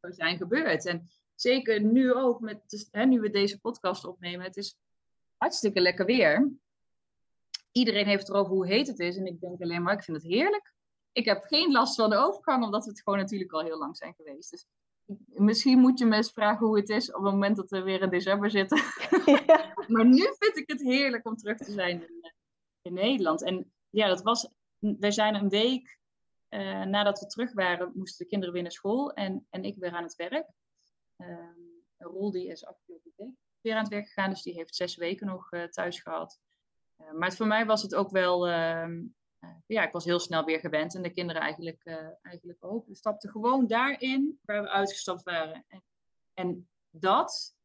[0.00, 0.86] zou zijn gebeurd.
[0.86, 4.78] En zeker nu ook, met, dus, hè, nu we deze podcast opnemen, het is
[5.36, 6.52] hartstikke lekker weer.
[7.72, 9.16] Iedereen heeft erover hoe heet het is.
[9.16, 10.72] En ik denk alleen maar, ik vind het heerlijk.
[11.12, 13.96] Ik heb geen last van de overgang, omdat we het gewoon natuurlijk al heel lang
[13.96, 14.50] zijn geweest.
[14.50, 14.66] Dus
[15.26, 18.02] misschien moet je me eens vragen hoe het is op het moment dat we weer
[18.02, 18.82] in december zitten.
[19.26, 19.74] Ja.
[19.94, 22.32] maar nu vind ik het heerlijk om terug te zijn in,
[22.84, 23.42] in Nederland.
[23.42, 25.98] En ja, dat was, we zijn een week
[26.50, 29.92] uh, nadat we terug waren, moesten de kinderen weer naar school en, en ik weer
[29.92, 30.46] aan het werk.
[31.16, 31.48] Uh,
[31.98, 35.26] Rol die is afgelopen week weer aan het werk gegaan, dus die heeft zes weken
[35.26, 36.40] nog uh, thuis gehad.
[37.00, 39.02] Uh, maar voor mij was het ook wel, ehm,
[39.66, 41.84] ja, ik was heel snel weer gewend en de kinderen eigenlijk,
[42.22, 42.86] eigenlijk ook.
[42.86, 45.64] We stapten gewoon daarin waar we uitgestapt waren.
[45.68, 45.82] En,
[46.34, 47.56] en dat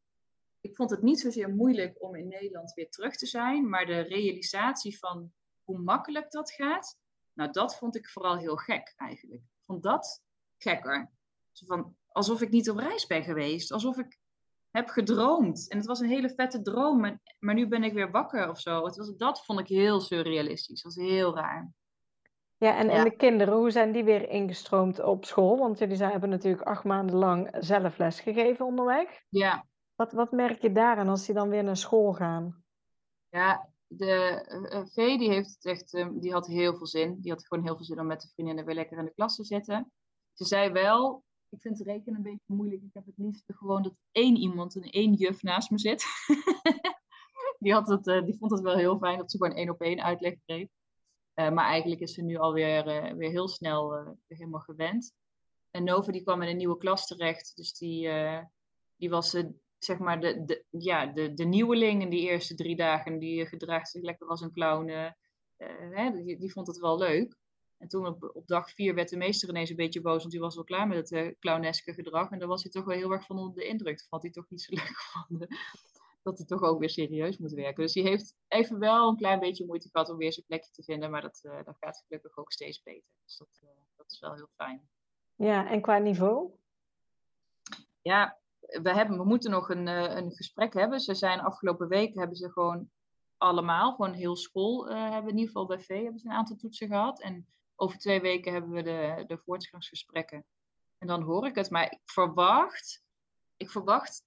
[0.60, 4.00] ik vond het niet zozeer moeilijk om in Nederland weer terug te zijn, maar de
[4.00, 5.32] realisatie van
[5.62, 6.98] hoe makkelijk dat gaat,
[7.32, 9.42] nou dat vond ik vooral heel gek eigenlijk.
[9.42, 10.22] Ik vond dat
[10.58, 11.10] gekker.
[11.52, 14.18] van, alsof ik niet op reis ben geweest, alsof ik
[14.70, 15.68] heb gedroomd.
[15.68, 18.60] En het was een hele vette droom, maar, maar nu ben ik weer wakker of
[18.60, 18.84] zo.
[18.84, 21.72] Het was, dat vond ik heel surrealistisch, dat was heel raar.
[22.56, 25.58] Ja, en, en de kinderen, hoe zijn die weer ingestroomd op school?
[25.58, 29.22] Want jullie hebben natuurlijk acht maanden lang zelf les gegeven onderweg.
[29.28, 29.66] Ja,
[30.00, 32.64] wat, wat merk je daaraan als die dan weer naar school gaan?
[33.28, 37.20] Ja, de uh, V die heeft het echt, um, die had heel veel zin.
[37.20, 39.36] Die had gewoon heel veel zin om met de vriendinnen weer lekker in de klas
[39.36, 39.92] te zitten.
[40.32, 42.82] Ze zei wel, ik vind rekenen een beetje moeilijk.
[42.82, 46.04] Ik heb het liefst gewoon dat één iemand, een één juf naast me zit.
[47.58, 49.80] die, had het, uh, die vond het wel heel fijn dat ze gewoon één op
[49.80, 50.68] één uitleg kreeg.
[51.34, 52.84] Maar eigenlijk is ze nu alweer
[53.16, 55.12] weer heel snel helemaal gewend.
[55.70, 57.52] En Nova die kwam in een nieuwe klas terecht.
[57.56, 58.10] Dus die,
[58.96, 59.32] die was
[59.84, 63.90] zeg maar de, de, ja, de, de nieuweling in die eerste drie dagen, die gedraagt
[63.90, 65.10] zich lekker als een clown, uh,
[65.90, 67.36] hè, die, die, vond het wel leuk.
[67.78, 70.42] En toen op, op dag vier werd de meester ineens een beetje boos, want hij
[70.42, 72.30] was wel klaar met het uh, clowneske gedrag.
[72.30, 73.98] En daar was hij toch wel heel erg van onder de indruk.
[73.98, 75.48] Dat had hij toch niet zo leuk gevonden.
[76.22, 77.82] Dat hij toch ook weer serieus moet werken.
[77.82, 80.82] Dus hij heeft even wel een klein beetje moeite gehad om weer zijn plekje te
[80.82, 81.10] vinden.
[81.10, 83.10] Maar dat, uh, dat gaat gelukkig ook steeds beter.
[83.24, 83.48] Dus dat,
[83.96, 84.88] dat is wel heel fijn.
[85.34, 86.50] Ja, en qua niveau?
[88.02, 88.39] Ja,
[88.82, 91.00] we, hebben, we moeten nog een, uh, een gesprek hebben.
[91.00, 92.90] Ze zijn afgelopen weken hebben ze gewoon
[93.36, 96.56] allemaal, gewoon heel school, uh, hebben in ieder geval bij V hebben ze een aantal
[96.56, 97.20] toetsen gehad.
[97.20, 97.46] En
[97.76, 100.44] over twee weken hebben we de, de voortgangsgesprekken.
[100.98, 101.70] En dan hoor ik het.
[101.70, 103.02] Maar ik verwacht,
[103.56, 104.24] ik verwacht,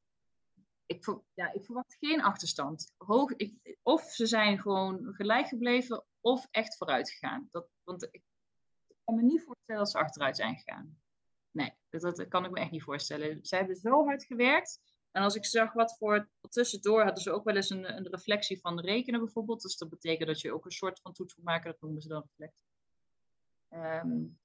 [0.86, 2.94] ik, ja, ik verwacht geen achterstand.
[2.98, 3.32] Hoog,
[3.82, 7.48] of ze zijn gewoon gelijk gebleven of echt vooruit gegaan.
[7.52, 8.22] Dat, want ik
[9.04, 11.03] kan me niet voorstellen dat ze achteruit zijn gegaan.
[11.54, 13.40] Nee, dat, dat, kan ik me echt niet voorstellen.
[13.42, 14.80] Zij hebben zo hard gewerkt.
[15.12, 18.60] En als ik zag wat voor tussendoor hadden ze ook wel eens een, een reflectie
[18.60, 19.62] van rekenen bijvoorbeeld.
[19.62, 21.72] Dus dat betekent dat je ook een soort van toets moet maken.
[21.72, 22.68] Dat noemen ze dan reflectie.
[23.70, 24.40] Um,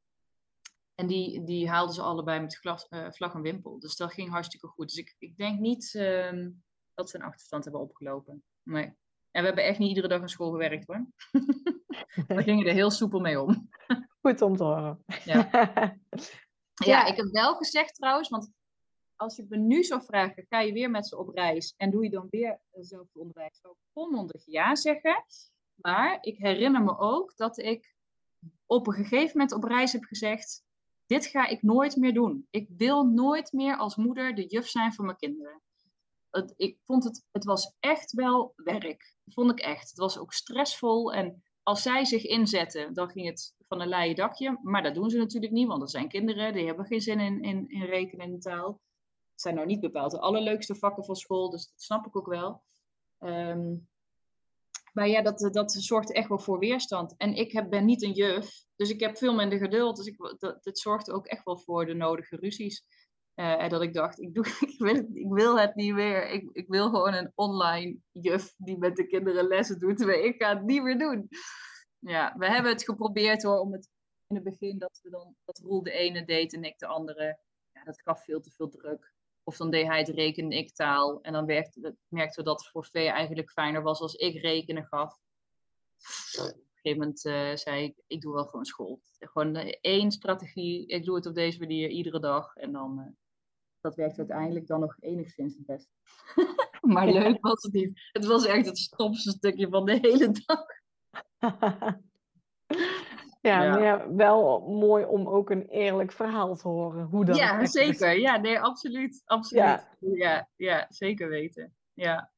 [0.95, 3.79] en die, die haalden ze allebei met glas, uh, vlag en wimpel.
[3.79, 4.89] Dus dat ging hartstikke goed.
[4.89, 6.63] Dus ik, ik denk niet um,
[6.95, 8.43] dat ze een achterstand hebben opgelopen.
[8.63, 8.85] Nee.
[9.31, 11.07] En we hebben echt niet iedere dag naar school gewerkt hoor.
[12.27, 13.69] Daar gingen er heel soepel mee om.
[14.21, 15.05] Goed om te horen.
[15.25, 15.51] Ja.
[16.85, 18.51] Ja, ik heb wel gezegd trouwens, want
[19.17, 22.05] als je me nu zou vragen, ga je weer met ze op reis en doe
[22.05, 23.59] je dan weer hetzelfde onderwijs?
[23.61, 25.25] Zou ik volmondig ja zeggen.
[25.75, 27.95] Maar ik herinner me ook dat ik
[28.67, 30.63] op een gegeven moment op reis heb gezegd,
[31.07, 32.47] dit ga ik nooit meer doen.
[32.51, 35.61] Ik wil nooit meer als moeder de juf zijn voor mijn kinderen.
[36.57, 39.15] ik vond het, het was echt wel werk.
[39.25, 39.89] Dat vond ik echt.
[39.89, 44.17] Het was ook stressvol en als zij zich inzetten, dan ging het van een leien
[44.17, 44.59] dakje.
[44.63, 47.43] Maar dat doen ze natuurlijk niet, want dat zijn kinderen, die hebben geen zin in,
[47.43, 48.81] in, in rekenen en taal.
[49.33, 52.27] Het zijn nou niet bepaald de allerleukste vakken van school, dus dat snap ik ook
[52.27, 52.63] wel.
[53.19, 53.75] Ehm,
[54.93, 57.15] maar ja, dat, dat zorgt echt wel voor weerstand.
[57.17, 59.97] En ik heb, ben niet een juf, dus ik heb veel minder geduld.
[59.97, 62.85] Dus ik, dat, dat zorgt ook echt wel voor de nodige ruzies.
[63.35, 66.31] Uh, en dat ik dacht, ik, doe, ik, wil, ik wil het niet meer.
[66.31, 70.01] Ik, ik wil gewoon een online juf die met de kinderen lessen doet.
[70.01, 71.29] Ik ga het niet meer doen.
[71.99, 73.89] Ja, we hebben het geprobeerd hoor, om het
[74.27, 77.39] in het begin dat we dan, dat Roel de ene deed en ik de andere.
[77.73, 79.13] Ja, dat gaf veel te veel druk.
[79.43, 81.21] Of dan deed hij het rekenen en ik taal.
[81.21, 84.85] En dan werkte, merkten we dat het voor Vee eigenlijk fijner was als ik rekenen
[84.85, 85.21] gaf.
[86.39, 89.01] Op een gegeven moment uh, zei ik, ik doe wel gewoon school.
[89.19, 92.57] Gewoon één strategie, ik doe het op deze manier iedere dag.
[92.57, 93.07] En dan, uh,
[93.81, 95.91] dat werkt uiteindelijk dan nog enigszins het beste.
[96.95, 98.09] maar leuk was het niet.
[98.13, 100.65] Het was echt het stomste stukje van de hele dag.
[103.41, 103.71] Ja, ja.
[103.71, 107.05] Maar ja, wel mooi om ook een eerlijk verhaal te horen.
[107.05, 108.13] Hoe dat ja, zeker.
[108.13, 108.21] Is.
[108.21, 109.23] Ja, nee, absoluut.
[109.25, 109.65] absoluut.
[109.65, 109.89] Ja.
[110.01, 110.49] ja.
[110.57, 111.77] Ja, zeker weten.
[111.95, 112.31] Ja.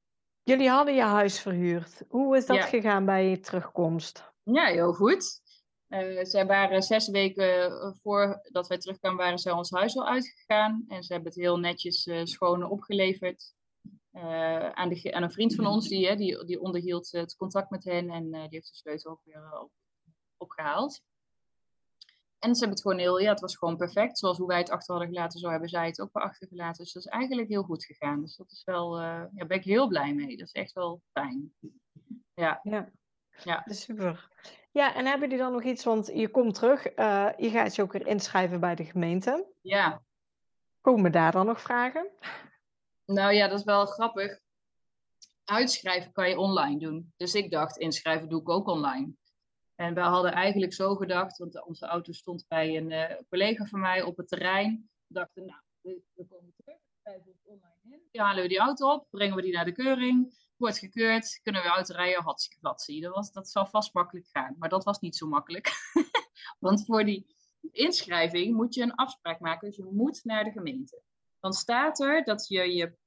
[0.43, 2.03] Jullie hadden je huis verhuurd.
[2.09, 4.33] Hoe is dat gegaan bij je terugkomst?
[4.43, 5.41] Ja, heel goed.
[5.89, 7.73] Uh, zij waren zes weken
[8.03, 10.85] voordat wij terugkwamen, waren ze ons huis al uitgegaan.
[10.89, 13.55] En ze hebben het heel netjes uh, schoon opgeleverd.
[14.13, 17.85] Uh, aan, de, aan, een vriend van ons, die, die, die onderhield het contact met
[17.85, 19.71] hen en die heeft de sleutel ook weer op,
[20.37, 21.03] opgehaald.
[22.41, 24.19] En ze hebben het gewoon heel, ja, het was gewoon perfect.
[24.19, 26.85] Zoals hoe wij het achter hadden gelaten, zo hebben zij het ook weer achtergelaten.
[26.85, 28.21] Dus dat is eigenlijk heel goed gegaan.
[28.21, 30.37] Dus dat is wel, uh, ja, ben ik heel blij mee.
[30.37, 31.55] Dat is echt wel fijn.
[32.35, 32.61] Ja.
[32.63, 32.91] Ja,
[33.45, 33.63] ja.
[33.67, 34.29] super.
[34.71, 37.83] Ja, en hebben jullie dan nog iets, want je komt terug, uh, je gaat je
[37.83, 39.47] ook weer inschrijven bij de gemeente.
[39.61, 40.03] Ja.
[40.81, 42.09] Komen daar dan nog vragen?
[43.11, 44.41] Nou ja, dat is wel grappig.
[45.45, 47.13] Uitschrijven kan je online doen.
[47.17, 49.13] Dus ik dacht, inschrijven doe ik ook online.
[49.75, 53.81] En we hadden eigenlijk zo gedacht, want onze auto stond bij een uh, collega van
[53.81, 54.91] mij op het terrein.
[55.07, 58.01] We dachten, nou, we, komen terug, schrijven we online in.
[58.11, 60.49] Die halen we die auto op, brengen we die naar de keuring.
[60.57, 63.01] Wordt gekeurd, kunnen we auto rijden, hartstikke zie.
[63.01, 65.73] Dat, was, dat zou vast makkelijk gaan, maar dat was niet zo makkelijk.
[66.59, 67.37] want voor die
[67.73, 71.03] inschrijving moet je een afspraak maken, dus je moet naar de gemeente.
[71.41, 72.99] Dan staat er dat je je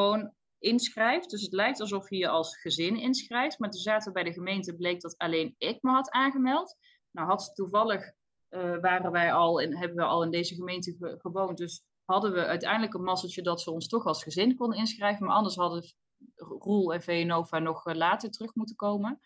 [0.00, 1.30] gewoon inschrijft.
[1.30, 3.58] Dus het lijkt alsof je als gezin inschrijft.
[3.58, 6.76] Maar toen zaten we bij de gemeente, bleek dat alleen ik me had aangemeld.
[7.10, 8.12] Nou had toevallig,
[8.50, 11.58] uh, waren wij al in, hebben we al in deze gemeente gewoond.
[11.58, 15.26] Dus hadden we uiteindelijk een masseltje dat ze ons toch als gezin konden inschrijven.
[15.26, 15.94] Maar anders hadden
[16.36, 19.20] Roel en VNOVA nog eh, later terug moeten komen.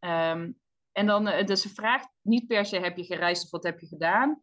[0.00, 0.60] Um,
[0.92, 3.80] en dan, uh, dus ze vraagt niet per se heb je gereisd of wat heb
[3.80, 4.42] je gedaan.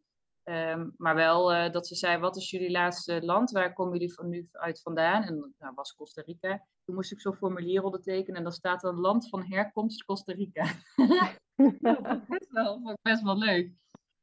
[0.49, 3.51] Um, maar wel uh, dat ze zei, wat is jullie laatste land?
[3.51, 5.23] Waar komen jullie van nu uit vandaan?
[5.23, 6.65] En nou, was Costa Rica.
[6.83, 10.63] Toen moest ik zo'n formulier ondertekenen en dan staat er land van herkomst Costa Rica.
[11.79, 13.71] dat vond best wel, best wel leuk.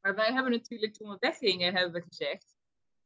[0.00, 2.56] Maar wij hebben natuurlijk, toen we weggingen, hebben we gezegd,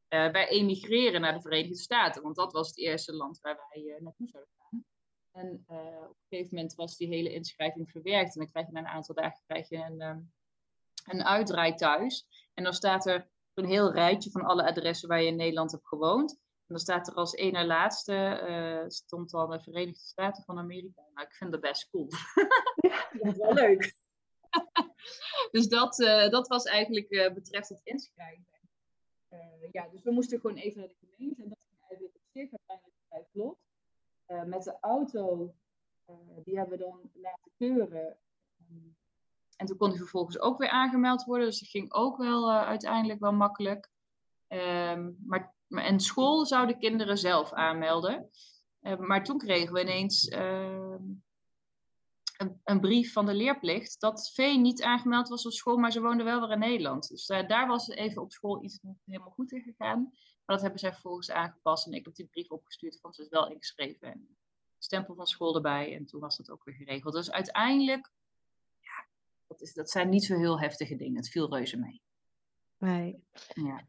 [0.08, 2.22] uh, wij emigreren naar de Verenigde Staten.
[2.22, 4.84] Want dat was het eerste land waar wij uh, naartoe zouden gaan.
[5.32, 8.34] En op een gegeven moment was die hele inschrijving verwerkt.
[8.34, 10.32] En dan krijg je na een aantal dagen krijg je een, um,
[11.04, 12.26] een uitdraai thuis.
[12.56, 15.88] En dan staat er een heel rijtje van alle adressen waar je in Nederland hebt
[15.88, 16.30] gewoond.
[16.32, 21.02] En dan staat er als ene laatste, uh, stond dan de Verenigde Staten van Amerika.
[21.14, 22.08] Nou, ik vind dat best cool.
[22.76, 23.08] Ja.
[23.12, 23.94] dat is wel leuk.
[25.52, 28.44] dus dat, uh, dat was eigenlijk uh, betreft het inschrijven.
[29.72, 31.42] ja, dus we moesten gewoon even naar de gemeente.
[31.42, 33.58] En dat ging eigenlijk op zich uiteindelijk vrij vlot.
[34.46, 35.54] met de auto,
[36.44, 38.16] die hebben we dan laten keuren.
[39.56, 41.46] En toen kon hij vervolgens ook weer aangemeld worden.
[41.46, 43.90] Dus dat ging ook wel uh, uiteindelijk wel makkelijk.
[44.48, 48.30] Um, maar, en school zouden kinderen zelf aanmelden.
[48.82, 50.94] Uh, maar toen kregen we ineens uh,
[52.36, 56.00] een, een, brief van de leerplicht dat Vee niet aangemeld was op school, maar ze
[56.00, 57.08] woonde wel weer in Nederland.
[57.08, 60.02] Dus eh, daar was even op school iets niet helemaal goed in gegaan.
[60.02, 63.28] Maar dat hebben zij vervolgens aangepast en ik heb die brief opgestuurd van ze is
[63.28, 64.12] wel ingeschreven.
[64.12, 64.36] En
[64.78, 67.14] stempel van school erbij en toen was dat ook weer geregeld.
[67.14, 68.10] Dus uiteindelijk
[69.46, 71.16] dat, is, dat zijn niet zo heel heftige dingen.
[71.16, 72.02] Het viel reuze mee.
[72.78, 73.24] Nee.
[73.54, 73.86] Ja.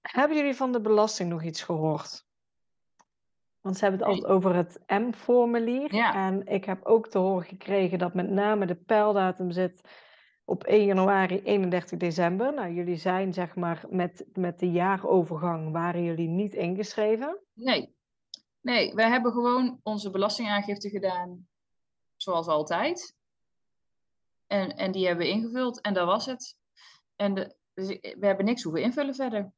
[0.00, 2.26] Hebben jullie van de belasting nog iets gehoord?
[3.60, 5.94] Want ze hebben het altijd over het M-formulier.
[5.94, 6.14] Ja.
[6.14, 9.80] En ik heb ook te horen gekregen dat met name de pijldatum zit
[10.44, 12.54] op 1 januari, 31 december.
[12.54, 17.38] Nou, jullie zijn zeg maar met, met de jaarovergang, waren jullie niet ingeschreven?
[17.54, 17.96] Nee.
[18.60, 21.46] Nee, wij hebben gewoon onze belastingaangifte gedaan
[22.16, 23.17] zoals altijd.
[24.48, 26.56] En, en die hebben we ingevuld en dat was het.
[27.16, 29.52] En de, dus we hebben niks hoeven invullen verder.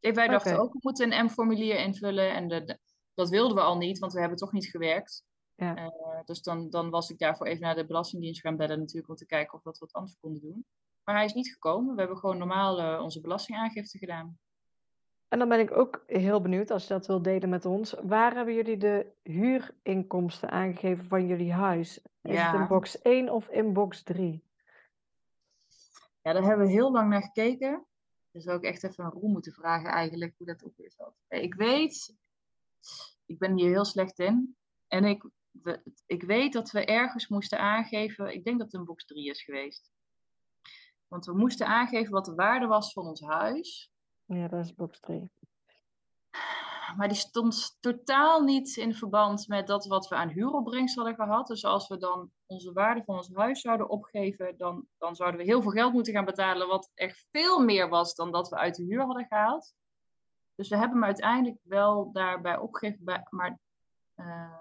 [0.00, 2.34] Wij dachten ook, we moeten een M-formulier invullen.
[2.34, 2.78] En de,
[3.14, 5.24] dat wilden we al niet, want we hebben toch niet gewerkt.
[5.54, 5.76] Ja.
[5.76, 9.16] Eh, dus dan, dan was ik daarvoor even naar de Belastingdienst gaan bellen natuurlijk om
[9.16, 10.64] te kijken of we wat anders konden doen.
[11.04, 11.94] Maar hij is niet gekomen.
[11.94, 14.38] We hebben gewoon normaal eh, onze belastingaangifte gedaan.
[15.30, 17.92] En dan ben ik ook heel benieuwd, als je dat wilt delen met ons.
[18.02, 21.98] Waar hebben jullie de huurinkomsten aangegeven van jullie huis?
[22.22, 24.44] Is het in box 1 of in box 3?
[26.22, 27.84] Ja, daar hebben we heel lang naar gekeken.
[28.30, 31.14] Dus zou ik echt even aan Roel moeten vragen eigenlijk hoe dat ook weer zat.
[31.28, 32.14] Ik weet,
[33.26, 34.56] ik ben hier heel slecht in.
[34.88, 38.86] En ik, we- ik weet dat we ergens moesten aangeven, ik denk dat het een
[38.86, 39.90] box 3 is geweest.
[41.08, 43.92] Want we moesten aangeven wat de waarde was van ons huis.
[44.34, 45.30] Ja, dat is box 3.
[46.96, 51.46] Maar die stond totaal niet in verband met dat wat we aan huuropbrengst hadden gehad.
[51.46, 55.46] Dus als we dan onze waarde van ons huis zouden opgeven, dan, dan zouden we
[55.46, 58.74] heel veel geld moeten gaan betalen, wat echt veel meer was dan dat we uit
[58.74, 59.74] de huur hadden gehaald.
[60.54, 63.58] Dus we hebben hem uiteindelijk wel daarbij opgegeven, maar,
[64.14, 64.58] eh,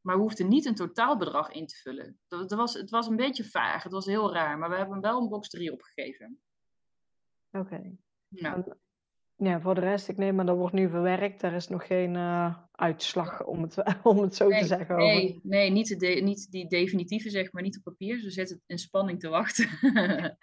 [0.00, 2.18] maar we hoefden niet een totaalbedrag in te vullen.
[2.28, 4.94] Dat, dat was, het was een beetje vaag, het was heel raar, maar we hebben
[4.94, 6.40] hem wel een box 3 opgegeven.
[7.50, 7.96] Oké.
[8.28, 11.42] Ja, voor de rest, ik neem aan dat wordt nu verwerkt.
[11.42, 14.94] Er is nog geen eh, uitslag, om het, om het zo te zeggen.
[14.94, 15.06] over.
[15.06, 18.20] Nee, nee niet, de de- niet die definitieve, zeg maar, niet op papier.
[18.20, 19.68] Ze zetten het in spanning te wachten.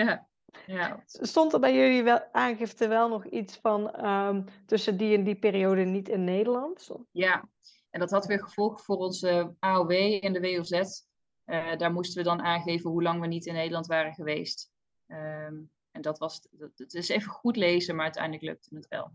[0.00, 0.28] ja,
[0.66, 1.02] ja.
[1.06, 5.38] Stond er bij jullie wel, aangifte wel nog iets van ehm, tussen die en die
[5.38, 6.90] periode niet in Nederland?
[7.10, 7.48] Ja,
[7.90, 9.90] en dat had weer gevolgen voor onze AOW
[10.20, 11.02] en de WOZ.
[11.44, 14.72] Eh, daar moesten we dan aangeven hoe lang we niet in Nederland waren geweest.
[15.06, 15.54] Ehm,
[16.00, 19.10] en dat was, dat, het is even goed lezen, maar uiteindelijk lukte het wel.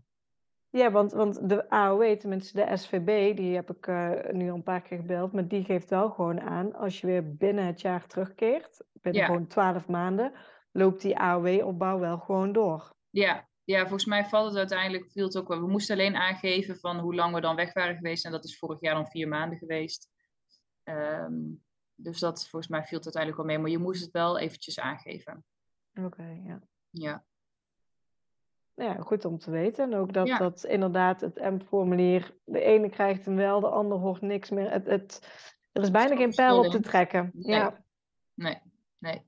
[0.70, 4.62] Ja, want, want de AOW, tenminste de SVB, die heb ik eh, nu al een
[4.62, 8.06] paar keer gebeld, maar die geeft wel gewoon aan, als je weer binnen het jaar
[8.06, 9.26] terugkeert, binnen Ja.
[9.26, 10.32] gewoon 12 maanden,
[10.72, 12.94] loopt die AOW-opbouw wel gewoon door.
[13.10, 15.60] Ja, ja, volgens mij valt het uiteindelijk, viel het ook wel.
[15.60, 18.24] We moesten alleen aangeven van hoe lang we dan weg waren geweest.
[18.24, 20.10] En dat is vorig jaar dan vier maanden geweest.
[20.82, 21.34] Ehm,
[21.94, 23.58] dus dat, volgens mij viel het uiteindelijk wel mee.
[23.58, 25.44] Maar je moest het wel eventjes aangeven.
[25.94, 26.60] Oké, ja.
[26.98, 27.24] Ja,
[28.74, 29.92] Nou Ja, goed om te weten.
[29.92, 30.38] En ook dat, Ja.
[30.38, 34.70] dat inderdaad het M-formulier, de ene krijgt hem wel, de ander hoort niks meer.
[34.70, 35.20] Het, het,
[35.72, 37.30] er is bijna geen pijl op te trekken.
[37.34, 37.56] Nee.
[37.56, 37.84] Ja,
[38.34, 38.58] nee,
[38.98, 39.22] nee.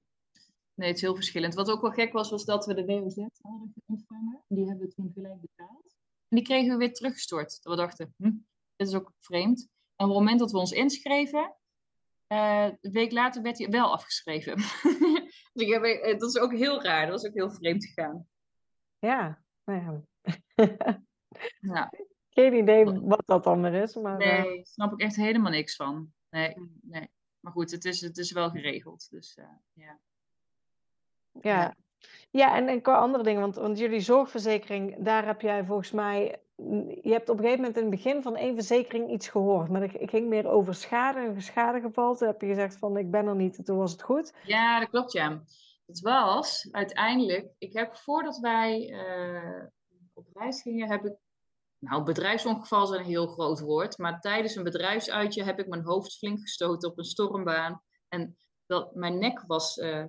[0.75, 1.55] Nee, het is heel verschillend.
[1.55, 4.43] Wat ook wel gek was, was dat we de WOZ hadden ontvangen.
[4.49, 5.97] Die hebben we toen gelijk betaald.
[6.29, 7.63] En die kregen we weer teruggestort.
[7.63, 8.33] Dat we dachten, hm,
[8.77, 9.69] dit is ook vreemd.
[9.97, 11.55] En op het moment dat we ons inschreven,
[12.27, 14.57] eh, een week later werd hij wel afgeschreven.
[15.59, 17.07] dus ik heb, eh, dat is ook heel raar.
[17.07, 18.27] Dat was ook heel vreemd gegaan.
[18.99, 19.43] ja.
[19.65, 20.03] Nou ja.
[21.61, 21.93] Ja,
[22.31, 26.13] Geen idee wat dat dan is, maar eh, nee, snap ik echt helemaal niks van.
[26.31, 27.09] Nee, nee.
[27.41, 29.11] Maar goed, het is, het is wel geregeld.
[29.11, 29.99] Dus eh, ja.
[31.41, 31.75] ja.
[32.31, 36.41] Ja, en, en qua andere dingen, want, want jullie zorgverzekering, daar heb jij volgens mij,
[37.03, 39.83] je hebt op een gegeven moment in het begin van één verzekering iets gehoord, maar
[39.83, 42.17] het ging meer over schade, een schadegeval.
[42.17, 44.33] Toen heb je gezegd van ik ben er niet, en toen was het goed.
[44.45, 45.43] Ja, dat klopt, ja.
[45.87, 49.67] Het was uiteindelijk, ik heb voordat wij eh,
[50.13, 51.17] op reis gingen, heb ik,
[51.79, 56.19] nou bedrijfsongeval is een heel groot woord, maar tijdens een bedrijfsuitje heb ik mijn hoofd
[56.19, 57.83] flink gestoten op een stormbaan.
[58.09, 58.37] En
[58.67, 60.05] dat, mijn nek was, eh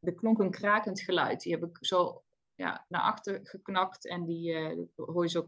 [0.00, 1.40] er klonk een krakend geluid.
[1.40, 2.22] Die heb ik zo
[2.54, 5.44] ja, naar achter geknakt en die eh, hoor je zo.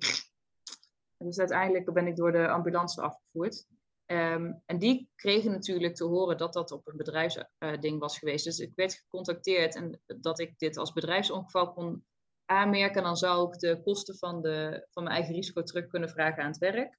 [1.27, 3.67] Dus uiteindelijk ben ik door de ambulance afgevoerd.
[4.07, 8.45] Ehm, en die kregen natuurlijk te horen dat dat op een bedrijfsding was geweest.
[8.45, 12.05] Dus ik werd gecontacteerd en dat ik dit als bedrijfsongeval kon
[12.45, 13.03] aanmerken.
[13.03, 16.51] Dan zou ik de kosten van, de, van mijn eigen risico terug kunnen vragen aan
[16.51, 16.99] het werk.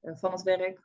[0.00, 0.80] eh, van het werk.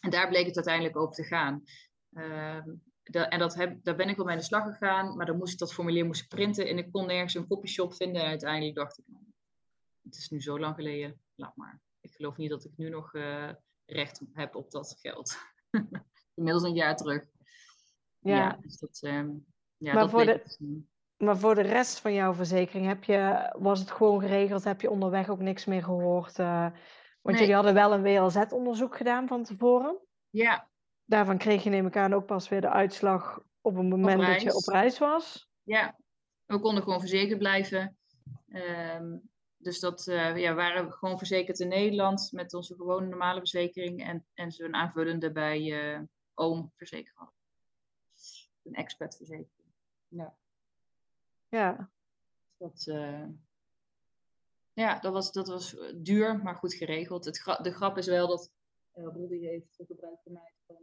[0.00, 1.64] En daar bleek het uiteindelijk over te gaan.
[2.12, 5.16] Ehm, en dat heb, daar ben ik wel mee aan de slag gegaan.
[5.16, 6.68] Maar dan moest ik dat formulier moest printen.
[6.68, 8.22] En ik kon nergens een copyshop vinden.
[8.22, 9.24] En uiteindelijk dacht ik, nou,
[10.02, 11.20] het is nu zo lang geleden.
[11.36, 11.80] Laat maar.
[12.00, 13.14] Ik geloof niet dat ik nu nog...
[13.14, 13.50] eh,
[13.86, 15.36] recht heb op dat geld.
[16.34, 17.24] Inmiddels een jaar terug.
[18.18, 18.36] Ja.
[18.36, 19.30] Ja, dus dat, ehm,
[19.76, 20.88] ja, Maar dat voor de- het toen.
[21.16, 24.64] Maar voor de rest van jouw verzekering, heb je, was het gewoon geregeld?
[24.64, 26.38] Heb je onderweg ook niks meer gehoord?
[26.38, 26.60] eh?
[27.22, 27.38] want Nee.
[27.38, 29.98] jullie hadden wel een WLZ-onderzoek gedaan van tevoren.
[30.30, 30.68] Ja,
[31.04, 34.42] Daarvan kreeg je, neem ik aan, ook pas weer de uitslag op een moment dat
[34.42, 35.48] je op reis was.
[35.62, 35.96] ja,
[36.44, 37.96] we konden gewoon verzekerd blijven.
[38.48, 39.16] Ehm,
[39.66, 44.04] dus dat eh, ja, we waren gewoon verzekerd in Nederland met onze gewone normale verzekering
[44.04, 46.00] en, en zo'n aanvullende bij eh
[46.34, 47.34] oom verzekerd hadden.
[48.62, 49.70] Een expertverzekering.
[50.08, 50.34] Ja.
[51.48, 51.90] Ja,
[52.56, 53.24] Dat, eh,
[54.72, 57.24] ja, dat was, dat was duur, maar goed geregeld.
[57.24, 58.50] Het gra- de grap is wel dat
[58.94, 60.76] uh, Rudy heeft gebruik gemaakt van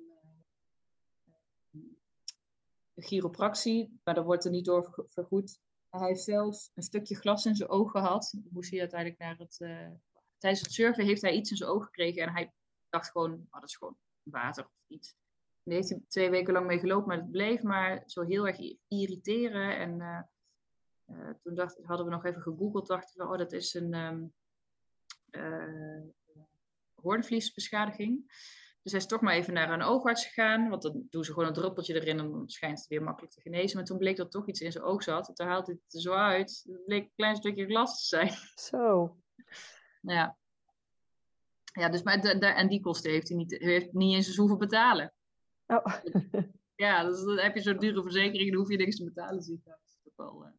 [2.95, 5.59] chiropractie, maar daar wordt er niet door ver- vergoed.
[5.99, 8.33] Hij zelfs een stukje glas in zijn oog gehad.
[8.49, 9.59] Moest hij uiteindelijk naar het.
[9.59, 9.91] eh,
[10.37, 12.53] tijdens het surfen heeft hij iets in zijn oog gekregen en hij,
[12.89, 15.15] dacht gewoon, oh, dat is gewoon water of iets.
[15.63, 18.47] En die heeft hij twee weken lang mee gelopen, maar het bleef maar zo heel
[18.47, 19.77] erg irriteren.
[19.77, 20.21] En uh,
[21.17, 24.31] uh, toen dacht, hadden we nog even gegoogeld, dachten we, oh, dat is een
[25.31, 26.01] uh,
[26.95, 28.31] hoornvliesbeschadiging.
[28.83, 30.69] Dus hij is toch maar even naar een oogarts gegaan.
[30.69, 33.41] Want dan doen ze gewoon een druppeltje erin en dan schijnt het weer makkelijk te
[33.41, 33.77] genezen.
[33.77, 35.27] Maar toen bleek dat toch iets in zijn oog zat.
[35.27, 36.63] En toen haalde hij het er zo uit.
[36.67, 38.31] Het bleek een klein stukje glas te zijn.
[38.69, 39.17] Zo.
[40.01, 40.37] Ja.
[41.73, 44.57] Ja, dus maar de, de, en die kosten heeft hij niet, heeft niet eens hoeven
[44.57, 45.13] betalen.
[45.67, 45.95] Oh.
[46.75, 49.35] ja, dus dan heb je zo'n dure verzekering, dan hoef je niks te betalen.
[49.35, 50.51] Dus dat is toch wel uh,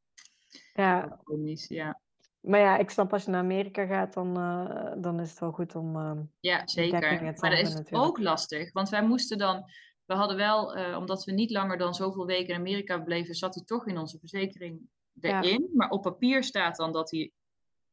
[0.73, 1.21] ja.
[1.25, 2.01] komisch, ja.
[2.45, 5.53] Maar ja, ik snap als je naar Amerika gaat, dan, uh, dan is het wel
[5.53, 5.97] goed om.
[5.97, 7.23] Uh, ja, zeker.
[7.23, 8.05] Maar dat is natuurlijk.
[8.05, 9.65] ook lastig, want wij moesten dan.
[10.05, 13.55] We hadden wel, uh, omdat we niet langer dan zoveel weken in Amerika bleven, zat
[13.55, 14.81] hij toch in onze verzekering
[15.21, 15.61] erin.
[15.61, 15.69] Ja.
[15.75, 17.33] Maar op papier staat dan dat hij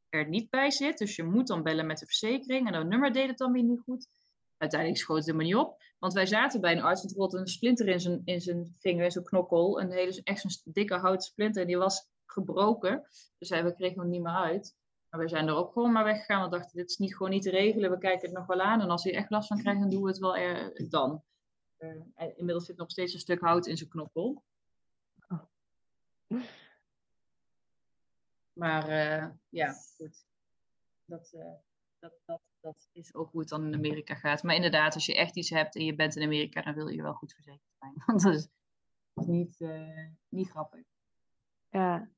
[0.09, 0.97] er niet bij zit.
[0.97, 2.67] Dus je moet dan bellen met de verzekering.
[2.67, 4.07] En dat nummer deed het dan weer niet goed.
[4.57, 5.81] Uiteindelijk schoot het helemaal niet op.
[5.99, 9.03] Want wij zaten bij een arts, met bijvoorbeeld een splinter in zijn, in zijn vinger,
[9.03, 9.81] in zijn knokkel.
[9.81, 11.61] Een hele, echt zo'n dikke houten splinter.
[11.61, 13.07] En die was gebroken.
[13.37, 14.75] Dus we kregen hem niet meer uit.
[15.11, 16.43] Maar we zijn er ook gewoon maar weggegaan.
[16.43, 17.91] We dachten, dit is niet gewoon niet te regelen.
[17.91, 18.81] We kijken het nog wel aan.
[18.81, 21.23] En als hij echt last van krijgt, dan doen we het wel er, dan.
[21.79, 22.03] Uh,
[22.35, 24.43] inmiddels zit nog steeds een stuk hout in zijn knokkel.
[25.27, 26.41] Oh.
[28.53, 30.25] Maar uh, ja, goed.
[31.05, 31.53] Dat, uh,
[31.99, 34.43] dat, dat, dat is ook hoe het dan in Amerika gaat.
[34.43, 37.01] Maar inderdaad, als je echt iets hebt en je bent in Amerika, dan wil je
[37.01, 37.93] wel goed verzekerd zijn.
[38.05, 38.47] Want dat is
[39.13, 39.65] niet,
[40.29, 40.83] niet grappig.
[41.69, 42.09] Ja.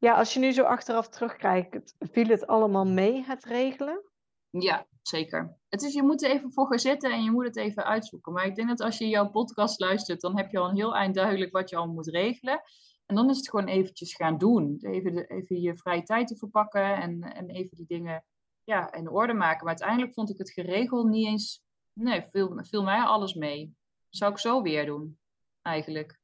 [0.00, 4.10] Ja, als je nu zo achteraf terugkijkt, viel het allemaal mee, het regelen?
[4.50, 5.56] Ja, zeker.
[5.68, 8.32] Het is, je moet er even voor gaan zitten en je moet het even uitzoeken.
[8.32, 10.96] Maar ik denk dat als je jouw podcast luistert, dan heb je al een heel
[10.96, 12.62] eind duidelijk wat je al moet regelen.
[13.06, 14.78] En dan is het gewoon eventjes gaan doen.
[14.80, 18.24] Even, de, even je vrije tijd te verpakken en, en even die dingen
[18.64, 19.64] ja, in orde maken.
[19.64, 21.62] Maar uiteindelijk vond ik het geregeld niet eens...
[21.92, 23.74] Nee, viel, viel mij alles mee.
[24.08, 25.18] Zou ik zo weer doen,
[25.62, 26.20] eigenlijk.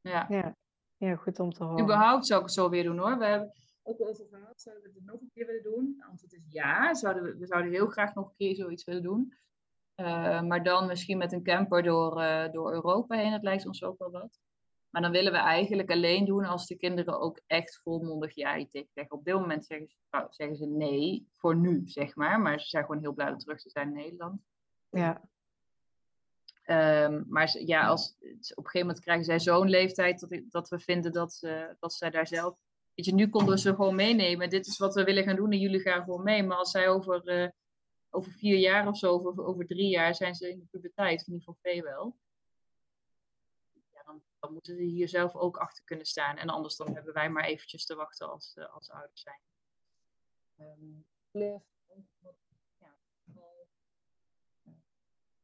[0.00, 0.26] Ja.
[0.28, 0.56] ja.
[0.96, 1.82] Ja, goed om te horen.
[1.82, 3.18] Überhaupt zou ik het zo weer doen hoor.
[3.18, 5.94] We hebben ook over gehad, zouden we het nog een keer willen doen?
[5.98, 6.94] Het antwoord is ja.
[6.94, 9.34] Zouden we, we zouden heel graag nog een keer zoiets willen doen.
[9.96, 13.30] Uh, maar dan misschien met een camper door, uh, door Europa heen.
[13.30, 14.40] Dat lijkt ons ook wel wat.
[14.90, 18.90] Maar dan willen we eigenlijk alleen doen als de kinderen ook echt volmondig ja tegen
[18.94, 19.16] zeggen.
[19.16, 22.40] Op dit moment zeggen ze, nou, zeggen ze nee, voor nu zeg maar.
[22.40, 24.40] Maar ze zijn gewoon heel blij om terug te zijn in Nederland.
[24.90, 25.22] Ja.
[26.66, 30.78] Um, maar ja, als, op een gegeven moment krijgen zij zo'n leeftijd dat, dat we
[30.78, 32.56] vinden dat, ze, dat zij daar zelf.
[32.94, 34.50] Weet je, nu konden we ze gewoon meenemen.
[34.50, 36.42] Dit is wat we willen gaan doen en jullie gaan gewoon mee.
[36.42, 37.48] Maar als zij over, uh,
[38.10, 41.26] over vier jaar of zo, of over, over drie jaar, zijn ze in de puberteit,
[41.26, 42.16] in ieder geval veel wel.
[43.92, 46.36] Ja, dan, dan, moeten ze hier zelf ook achter kunnen staan.
[46.36, 49.40] En anders dan hebben wij maar eventjes te wachten als, uh, als ouders zijn.
[50.58, 51.62] Um, ja,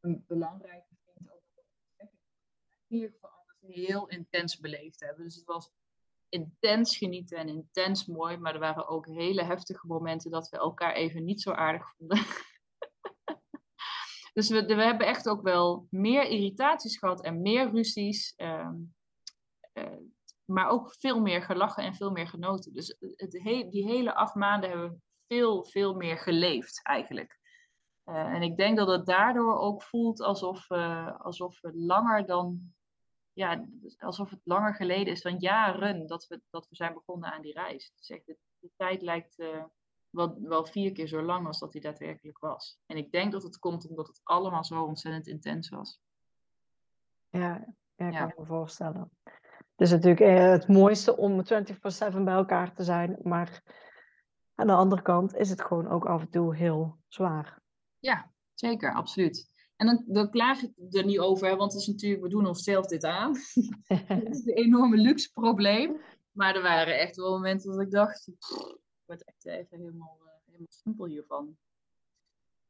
[0.00, 0.91] een belangrijke
[2.92, 5.24] in ieder alles heel intens beleefd hebben.
[5.24, 5.70] Dus het was
[6.28, 8.36] intens genieten en intens mooi.
[8.36, 12.18] Maar er waren ook hele heftige momenten dat we elkaar even niet zo aardig vonden.
[14.34, 18.34] dus we, we hebben echt ook wel meer irritaties gehad en meer ruzies.
[18.36, 18.94] Um,
[19.72, 19.96] uh,
[20.44, 22.72] maar ook veel meer gelachen en veel meer genoten.
[22.72, 27.40] Dus het he die hele acht maanden hebben we veel, veel meer geleefd eigenlijk.
[28.04, 30.70] Uh, en ik denk dat het daardoor ook voelt alsof,
[31.18, 32.74] alsof we langer dan
[33.32, 33.64] ja,
[33.98, 37.52] alsof het langer geleden is dan jaren dat we, dat we zijn begonnen aan die
[37.52, 37.92] reis.
[37.96, 39.64] Dus echt, de, de tijd lijkt uh,
[40.10, 42.78] wel, wel vier keer zo lang als dat hij daadwerkelijk was.
[42.86, 46.00] En ik denk dat het komt omdat het allemaal zo ontzettend intens was.
[47.28, 49.10] Ja, ja ik kan me voorstellen.
[49.52, 51.44] Het is natuurlijk eh, het mooiste om 24-7
[52.24, 53.62] bij elkaar te zijn, maar
[54.54, 57.60] aan de andere kant is het gewoon ook af en toe heel zwaar.
[57.98, 59.51] Ja, zeker, absoluut.
[59.82, 62.86] En dan, dan klaag ik er niet over, want het is natuurlijk, we doen onszelf
[62.86, 63.36] dit aan.
[64.06, 66.00] Het is een enorme luxe probleem.
[66.32, 68.36] Maar er waren echt wel momenten dat ik dacht, ik
[69.04, 71.56] word echt even helemaal, uh, helemaal simpel hiervan.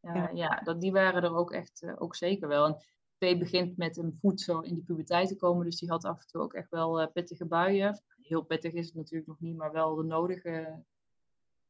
[0.02, 2.66] Uh, ja, ja dat, die waren er ook echt uh, ook zeker wel.
[2.66, 2.76] En
[3.18, 6.20] P begint met een voet zo in die puberteit te komen, dus die had af
[6.20, 8.02] en toe ook echt wel uh, pittige buien.
[8.22, 10.82] Heel pittig is het natuurlijk nog niet, maar wel de nodige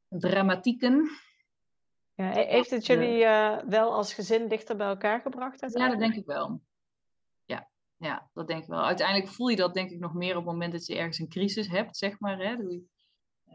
[0.09, 1.11] dramatieken.
[2.15, 5.61] Ja, heeft het jullie uh, wel als gezin dichter bij elkaar gebracht?
[5.61, 6.61] Ja, dat denk ik wel.
[7.45, 8.85] Ja, ja, dat denk ik wel.
[8.85, 11.29] Uiteindelijk voel je dat denk ik nog meer op het moment dat je ergens een
[11.29, 12.39] crisis hebt, zeg maar.
[12.39, 12.55] Hè?
[12.55, 13.55] Eh,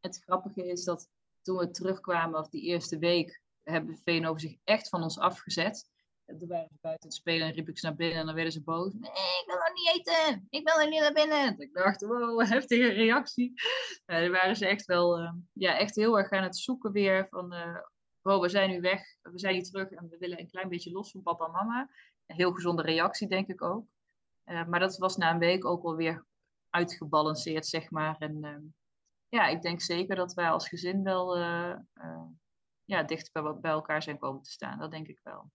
[0.00, 1.08] het grappige is dat
[1.42, 5.90] toen we terugkwamen, of die eerste week, hebben Veenhoven zich echt van ons afgezet.
[6.36, 8.52] Toen waren ze buiten het spelen en riep ik ze naar binnen en dan werden
[8.52, 8.92] ze boos.
[8.92, 10.46] Nee, ik wil nog niet eten.
[10.50, 11.58] Ik wil er niet naar binnen.
[11.58, 13.52] Ik dacht, wow, heftige reactie.
[14.06, 17.54] Uh, waren ze echt wel, uh, ja, echt heel erg aan het zoeken weer van,
[17.54, 17.78] uh,
[18.22, 20.92] oh, we zijn nu weg, we zijn hier terug en we willen een klein beetje
[20.92, 21.90] los van papa en mama.
[22.26, 23.86] Een heel gezonde reactie, denk ik ook.
[24.44, 26.26] Eh, maar dat was na een week ook wel weer
[26.70, 28.16] uitgebalanceerd, zeg maar.
[28.18, 28.62] En ehm,
[29.28, 31.38] ja, ik denk zeker dat wij als gezin wel
[32.84, 34.78] ja, dichter bij, elkaar zijn komen te staan.
[34.78, 35.50] Dat denk ik wel.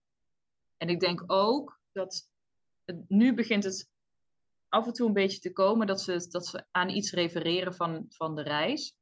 [0.76, 2.28] En ik denk ook dat
[3.08, 3.92] nu begint het
[4.68, 8.06] af en toe een beetje te komen dat ze, dat ze aan iets refereren van,
[8.08, 8.96] van de reis.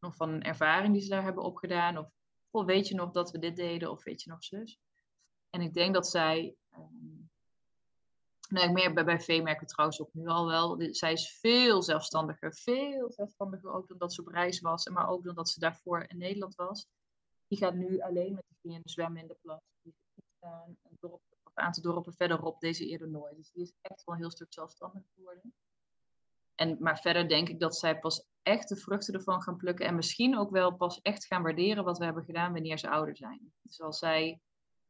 [0.00, 1.98] Of van een ervaring die ze daar hebben opgedaan.
[1.98, 2.10] Of
[2.50, 3.90] oh, weet je nog dat we dit deden?
[3.90, 4.78] Of weet je nog zus?
[5.50, 6.54] En ik denk dat zij.
[6.74, 7.30] Um,
[8.48, 10.76] nee, meer bij, bij V merken we trouwens ook nu al wel.
[10.90, 12.54] Zij is veel zelfstandiger.
[12.54, 14.88] Veel zelfstandiger ook dan dat ze op reis was.
[14.88, 16.86] Maar ook dan dat ze daarvoor in Nederland was.
[17.46, 19.60] Die gaat nu alleen met de vrienden zwemmen in de plas.
[20.38, 21.22] Staan een dorp
[21.58, 23.36] een aantal dorpen verderop, deze eerder nooit.
[23.36, 25.54] Dus die is echt wel een heel stuk zelfstandig geworden.
[26.54, 29.86] En, maar verder denk ik dat zij pas echt de vruchten ervan gaan plukken.
[29.86, 33.16] En misschien ook wel pas echt gaan waarderen wat we hebben gedaan wanneer ze ouder
[33.16, 33.52] zijn.
[33.62, 34.40] Dus als zij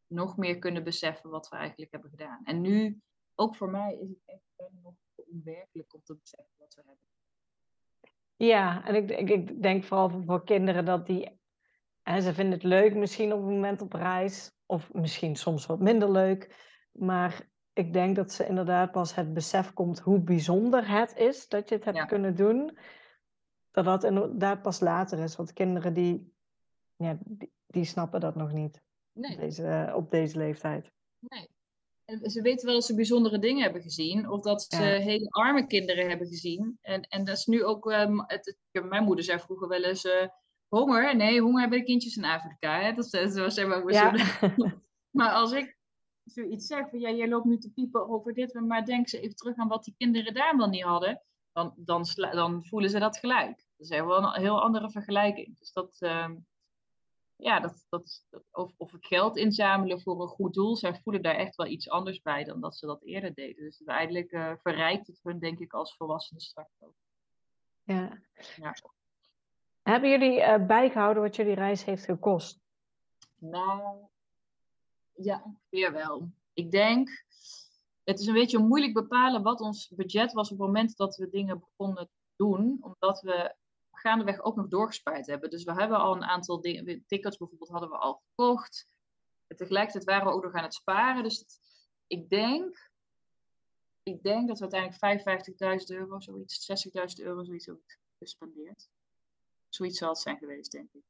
[0.07, 2.41] nog meer kunnen beseffen wat we eigenlijk hebben gedaan.
[2.45, 3.01] En nu,
[3.35, 7.07] ook voor mij, is het echt nog onwerkelijk om te beseffen wat we hebben.
[8.37, 11.41] Ja, en ik, ik, ik denk vooral voor kinderen dat die.
[12.03, 14.57] En ze vinden het leuk misschien op het moment op reis.
[14.71, 16.67] Of misschien soms wat minder leuk.
[16.93, 21.69] Maar ik denk dat ze inderdaad pas het besef komt hoe bijzonder het is dat
[21.69, 22.79] je het hebt kunnen doen.
[23.71, 25.37] Dat dat inderdaad pas later is.
[25.37, 26.33] Want kinderen die,
[26.97, 28.83] ja, die, die snappen dat nog niet.
[29.13, 29.33] Nee.
[29.33, 30.91] Op, deze, op deze leeftijd.
[31.19, 31.49] Nee.
[32.05, 34.31] En ze weten wel dat ze bijzondere dingen hebben gezien.
[34.31, 36.79] Of dat ze hele arme kinderen hebben gezien.
[36.83, 37.91] En, en dat is nu ook...
[37.93, 40.05] Um, het, mijn moeder zei vroeger wel eens...
[40.05, 40.29] Uh,
[40.69, 41.17] honger?
[41.17, 42.81] Nee, honger hebben de kindjes in Afrika.
[42.81, 42.93] Hè?
[42.93, 43.93] Dat, dat was zeg maar...
[43.93, 44.15] Ja.
[45.19, 45.77] maar als ik
[46.25, 49.37] zoiets zeg van ja, jij loopt nu te piepen over dit, maar denk ze even
[49.37, 53.19] terug aan wat die kinderen daar wel niet hadden, dan, dan, dan voelen ze dat
[53.19, 53.57] gelijk.
[53.57, 55.59] Dat is wel een heel andere vergelijking.
[55.59, 56.31] Dus dat, uh,
[57.37, 61.35] ja, dat, dat, of, of het geld inzamelen voor een goed doel, zij voelen daar
[61.35, 63.65] echt wel iets anders bij dan dat ze dat eerder deden.
[63.65, 66.95] Dus uiteindelijk uh, verrijkt het hun, denk ik, als volwassenen straks ook.
[67.83, 68.19] Ja.
[68.57, 68.75] ja.
[69.89, 72.61] Hebben jullie uh, bijgehouden wat jullie reis heeft gekost?
[73.39, 73.97] Nou,
[75.13, 76.31] ja, ongeveer wel.
[76.53, 77.25] Ik denk,
[78.05, 81.29] het is een beetje moeilijk bepalen wat ons budget was op het moment dat we
[81.29, 83.55] dingen begonnen te doen, omdat we
[83.93, 85.51] gaandeweg ook nog doorgespaard hebben.
[85.51, 88.87] Dus we hebben al een aantal dingen, tickets bijvoorbeeld hadden we al gekocht.
[89.47, 91.23] En tegelijkertijd waren we ook nog aan het sparen.
[91.23, 91.45] Dus
[92.07, 92.91] ik denk,
[94.03, 96.87] ik denk dat we uiteindelijk 55.000 euro, zoiets,
[97.21, 97.85] 60.000 euro, zoiets hebben
[98.19, 98.89] gespendeerd.
[99.79, 101.03] Zoiets zal het zijn geweest, denk ik.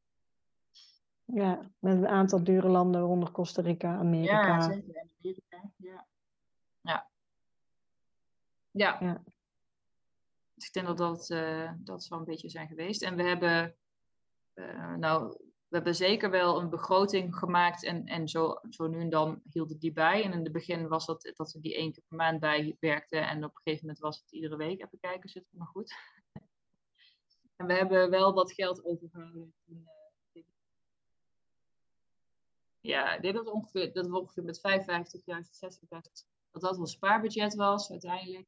[1.24, 4.46] Ja, met een aantal dure landen, waaronder Costa Rica, Amerika.
[4.46, 5.06] Ja, zeker.
[5.18, 6.06] Amerika, ja.
[6.80, 7.08] Ja.
[8.70, 8.96] Ja.
[9.00, 9.22] ja.
[10.54, 13.02] Dus ik denk dat dat, uh, dat een beetje zijn geweest.
[13.02, 13.76] En we hebben,
[14.54, 15.28] uh, nou,
[15.68, 19.78] we hebben zeker wel een begroting gemaakt en, en zo, zo nu en dan hielden
[19.78, 20.24] die bij.
[20.24, 23.28] En in het begin was dat dat we die één keer per maand bij werkten.
[23.28, 24.82] En op een gegeven moment was het iedere week.
[24.82, 25.94] Even kijken, zit het nog goed?
[27.58, 29.76] En we hebben wel wat geld overgehouden uh,
[32.80, 34.62] ja, ik denk dat, ongeveer, dat we ongeveer met 55.000,
[35.82, 38.46] 60.000, dat dat ons spaarbudget was uiteindelijk.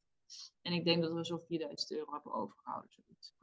[0.63, 2.91] En ik denk dat we zo'n 4000 euro hebben overgehouden.
[2.91, 3.35] Zoiets.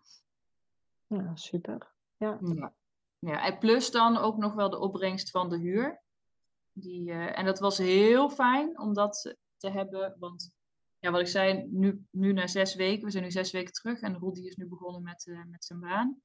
[1.07, 1.93] Ja, super.
[2.18, 2.39] Ja.
[2.41, 2.74] ja.
[3.20, 6.01] Ja, en plus dan ook nog wel de opbrengst van de huur.
[6.74, 10.15] Die, uh, en dat was heel fijn om dat te hebben.
[10.20, 10.51] Want
[11.08, 13.99] ja, wat ik zei, nu, nu na zes weken, we zijn nu zes weken terug
[13.99, 16.22] en Rudy is nu begonnen met, uh, met zijn baan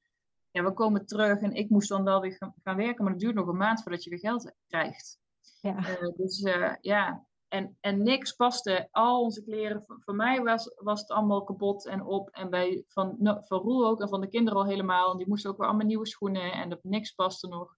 [0.53, 3.35] ja, we komen terug en ik moest dan wel weer gaan, werken, maar het duurt
[3.35, 5.19] nog een maand voordat je weer geld krijgt.
[5.61, 5.77] Ja.
[5.77, 8.87] Uh, dus uh, ja, en, en niks paste.
[8.91, 12.29] Al onze kleren, voor, mij was, was het allemaal kapot en op.
[12.29, 15.11] En bij, van, van Roel ook en van de kinderen al helemaal.
[15.11, 17.75] En die moesten ook weer allemaal nieuwe schoenen en dat, niks paste nog.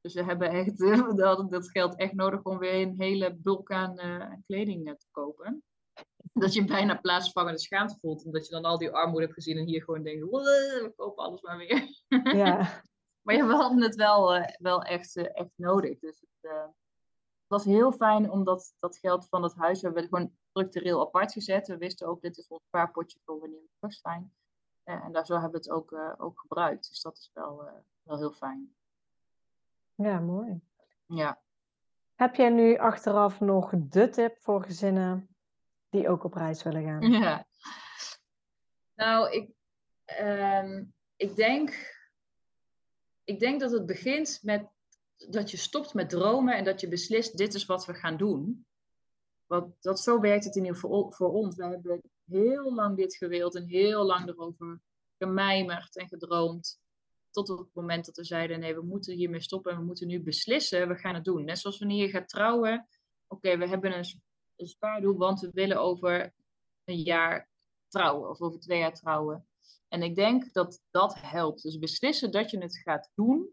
[0.00, 0.76] Dus we hebben echt,
[1.16, 3.94] we hadden dat geld echt nodig om weer een hele bulk aan
[4.46, 5.62] kleding te kopen
[6.32, 8.24] dat je bijna plaatsvangende schaamte voelt.
[8.24, 11.40] Omdat je dan al die armoede hebt gezien en hier gewoon denkt, we kopen alles
[11.40, 12.02] maar weer.
[12.34, 12.82] Ja.
[13.22, 15.98] maar ja, we hadden het wel, uh, wel echt, uh, echt nodig.
[15.98, 16.64] Dus het, uh,
[17.46, 21.68] was heel fijn omdat dat geld van het huis, we hebben gewoon structureel apart gezet.
[21.68, 24.32] We wisten ook, dit is ons spaarpotje voor wanneer we terug zijn.
[24.84, 26.88] en daar zo hebben we het ook, ook gebruikt.
[26.88, 27.70] Dus dat is wel,
[28.02, 28.74] wel heel fijn.
[29.94, 30.60] Ja, mooi.
[31.06, 31.40] Ja.
[32.14, 35.37] Heb jij nu achteraf nog de tip voor gezinnen
[35.90, 37.12] die ook op reis willen gaan?
[37.22, 37.46] Ja.
[38.94, 39.50] Nou, ik,
[40.04, 40.84] ehm,
[41.16, 41.94] ik, denk,
[43.24, 44.68] ik denk dat het begint met
[45.28, 48.66] dat je stopt met dromen en dat je beslist, dit is wat we gaan doen.
[49.46, 51.56] Want dat, zo werkt het in ieder geval voor ons.
[51.56, 54.80] We hebben heel lang dit gewild en heel lang erover
[55.18, 56.80] gemijmerd en gedroomd.
[57.30, 60.06] tot op het moment dat we zeiden: nee, we moeten hiermee stoppen en we moeten
[60.06, 61.44] nu beslissen, we gaan het doen.
[61.44, 62.88] Net zoals wanneer je gaat trouwen.
[63.26, 64.22] Oké, we hebben een,
[64.58, 66.34] een spaardoel, want we willen over
[66.84, 67.48] een jaar
[67.88, 69.46] trouwen of over twee jaar trouwen.
[69.88, 71.62] En ik denk dat dat helpt.
[71.62, 73.48] Dus beslissen dat je het gaat doen.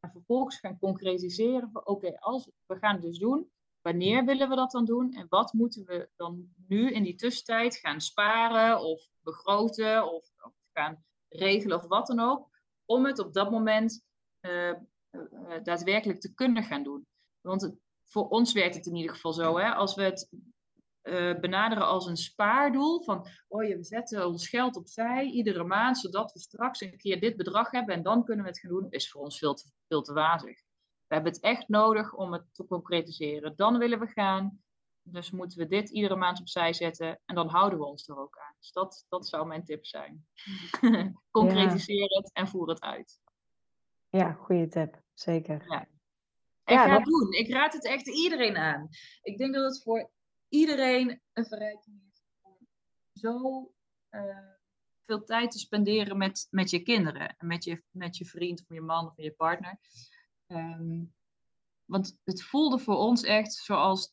[0.00, 3.50] En vervolgens gaan concretiseren van oké, als we gaan het dus doen.
[3.80, 5.12] Wanneer willen we dat dan doen?
[5.12, 10.26] En wat moeten we dan nu in die tussentijd gaan sparen of begroten of,
[10.72, 12.48] gaan regelen of wat dan ook.
[12.84, 14.04] Om het op dat moment
[14.40, 14.74] uh,
[15.62, 17.06] daadwerkelijk te kunnen gaan doen.
[17.40, 17.74] Want het,
[18.08, 19.58] voor ons werkt het in ieder geval zo.
[19.58, 19.70] Hè?
[19.70, 20.28] Als we het
[21.08, 23.02] uh, benaderen als een spaardoel.
[23.02, 27.20] Van, oh je, we zetten ons geld opzij iedere maand, zodat we straks een keer
[27.20, 29.70] dit bedrag hebben en dan kunnen we het gaan doen, is voor ons veel te,
[29.88, 30.60] veel te wazig.
[31.06, 33.56] We hebben het echt nodig om het te concretiseren.
[33.56, 34.62] Dan willen we gaan.
[35.02, 38.38] Dus moeten we dit iedere maand opzij zetten en dan houden we ons er ook
[38.38, 38.54] aan.
[38.58, 40.26] Dus dat, dat zou mijn tip zijn.
[41.30, 43.20] Concretiseer het en voer het uit.
[44.08, 45.02] Ja, goede tip.
[45.14, 45.64] Zeker.
[45.68, 45.88] Ja.
[46.68, 47.32] En ja, ga doen.
[47.32, 48.88] Ik raad het echt iedereen aan.
[49.22, 50.10] Ik denk dat het voor
[50.48, 52.56] iedereen een verrijking is om
[53.12, 53.70] zo
[54.10, 54.38] uh,
[55.06, 57.36] veel tijd te spenderen met, met je kinderen.
[57.38, 59.78] En met je, met je vriend of je man of je partner.
[60.46, 61.14] Um,
[61.84, 64.12] want het voelde voor ons echt zoals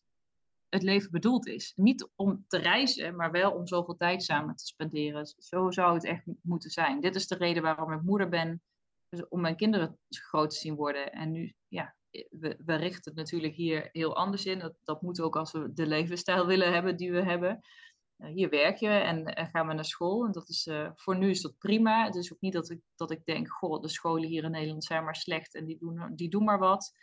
[0.69, 1.73] het leven bedoeld is.
[1.75, 5.33] Niet om te reizen, maar wel om zoveel tijd samen te spenderen.
[5.37, 7.01] Zo zou het echt moeten zijn.
[7.01, 8.61] Dit is de reden waarom ik moeder ben.
[9.09, 11.11] Dus om mijn kinderen groot te zien worden.
[11.11, 11.95] En nu, ja,
[12.29, 14.59] we, we richten het natuurlijk hier heel anders in.
[14.59, 17.59] Dat, dat moet ook als we de levensstijl willen hebben die we hebben.
[18.17, 20.25] Uh, hier werk je en, en, gaan we naar school.
[20.25, 22.05] En dat is, uh, voor nu is dat prima.
[22.05, 24.83] Het is ook niet dat ik, dat ik denk, goh, de scholen hier in Nederland
[24.83, 26.93] zijn maar slecht en die doen, die doen maar wat.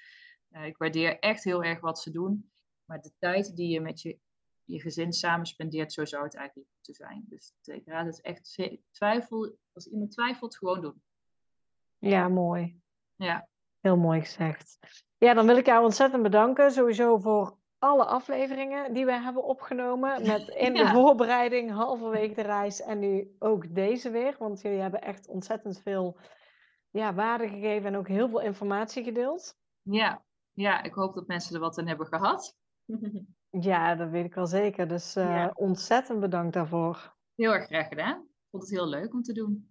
[0.51, 2.51] Uh, ik waardeer echt heel erg wat ze doen.
[2.85, 4.19] Maar de tijd die je met je,
[4.65, 7.25] je gezin samen spendeert, zo zou het eigenlijk moeten zijn.
[7.29, 8.59] Dus ik raad het echt
[8.91, 11.03] twijfel, als iemand twijfelt, gewoon doen.
[11.99, 12.81] Ja, mooi.
[13.17, 13.49] Ja.
[13.83, 14.79] Heel mooi gezegd.
[15.19, 16.71] Ja, dan wil ik jou ontzettend bedanken.
[16.71, 20.27] Sowieso voor alle afleveringen die we hebben opgenomen.
[20.27, 24.37] Met in de voorbereiding, halverwege de reis en nu ook deze weer.
[24.39, 26.19] Want jullie hebben echt ontzettend veel
[26.91, 29.57] ja, waarde gegeven en ook heel veel informatie gedeeld.
[29.83, 30.23] Ja,
[30.53, 32.57] ja, ik hoop dat mensen er wat aan hebben gehad.
[33.71, 34.89] ja, dat weet ik wel zeker.
[34.89, 37.17] Dus uh, ontzettend bedankt daarvoor.
[37.35, 38.21] Heel erg graag gedaan.
[38.21, 39.71] Ik vond het heel leuk om te doen.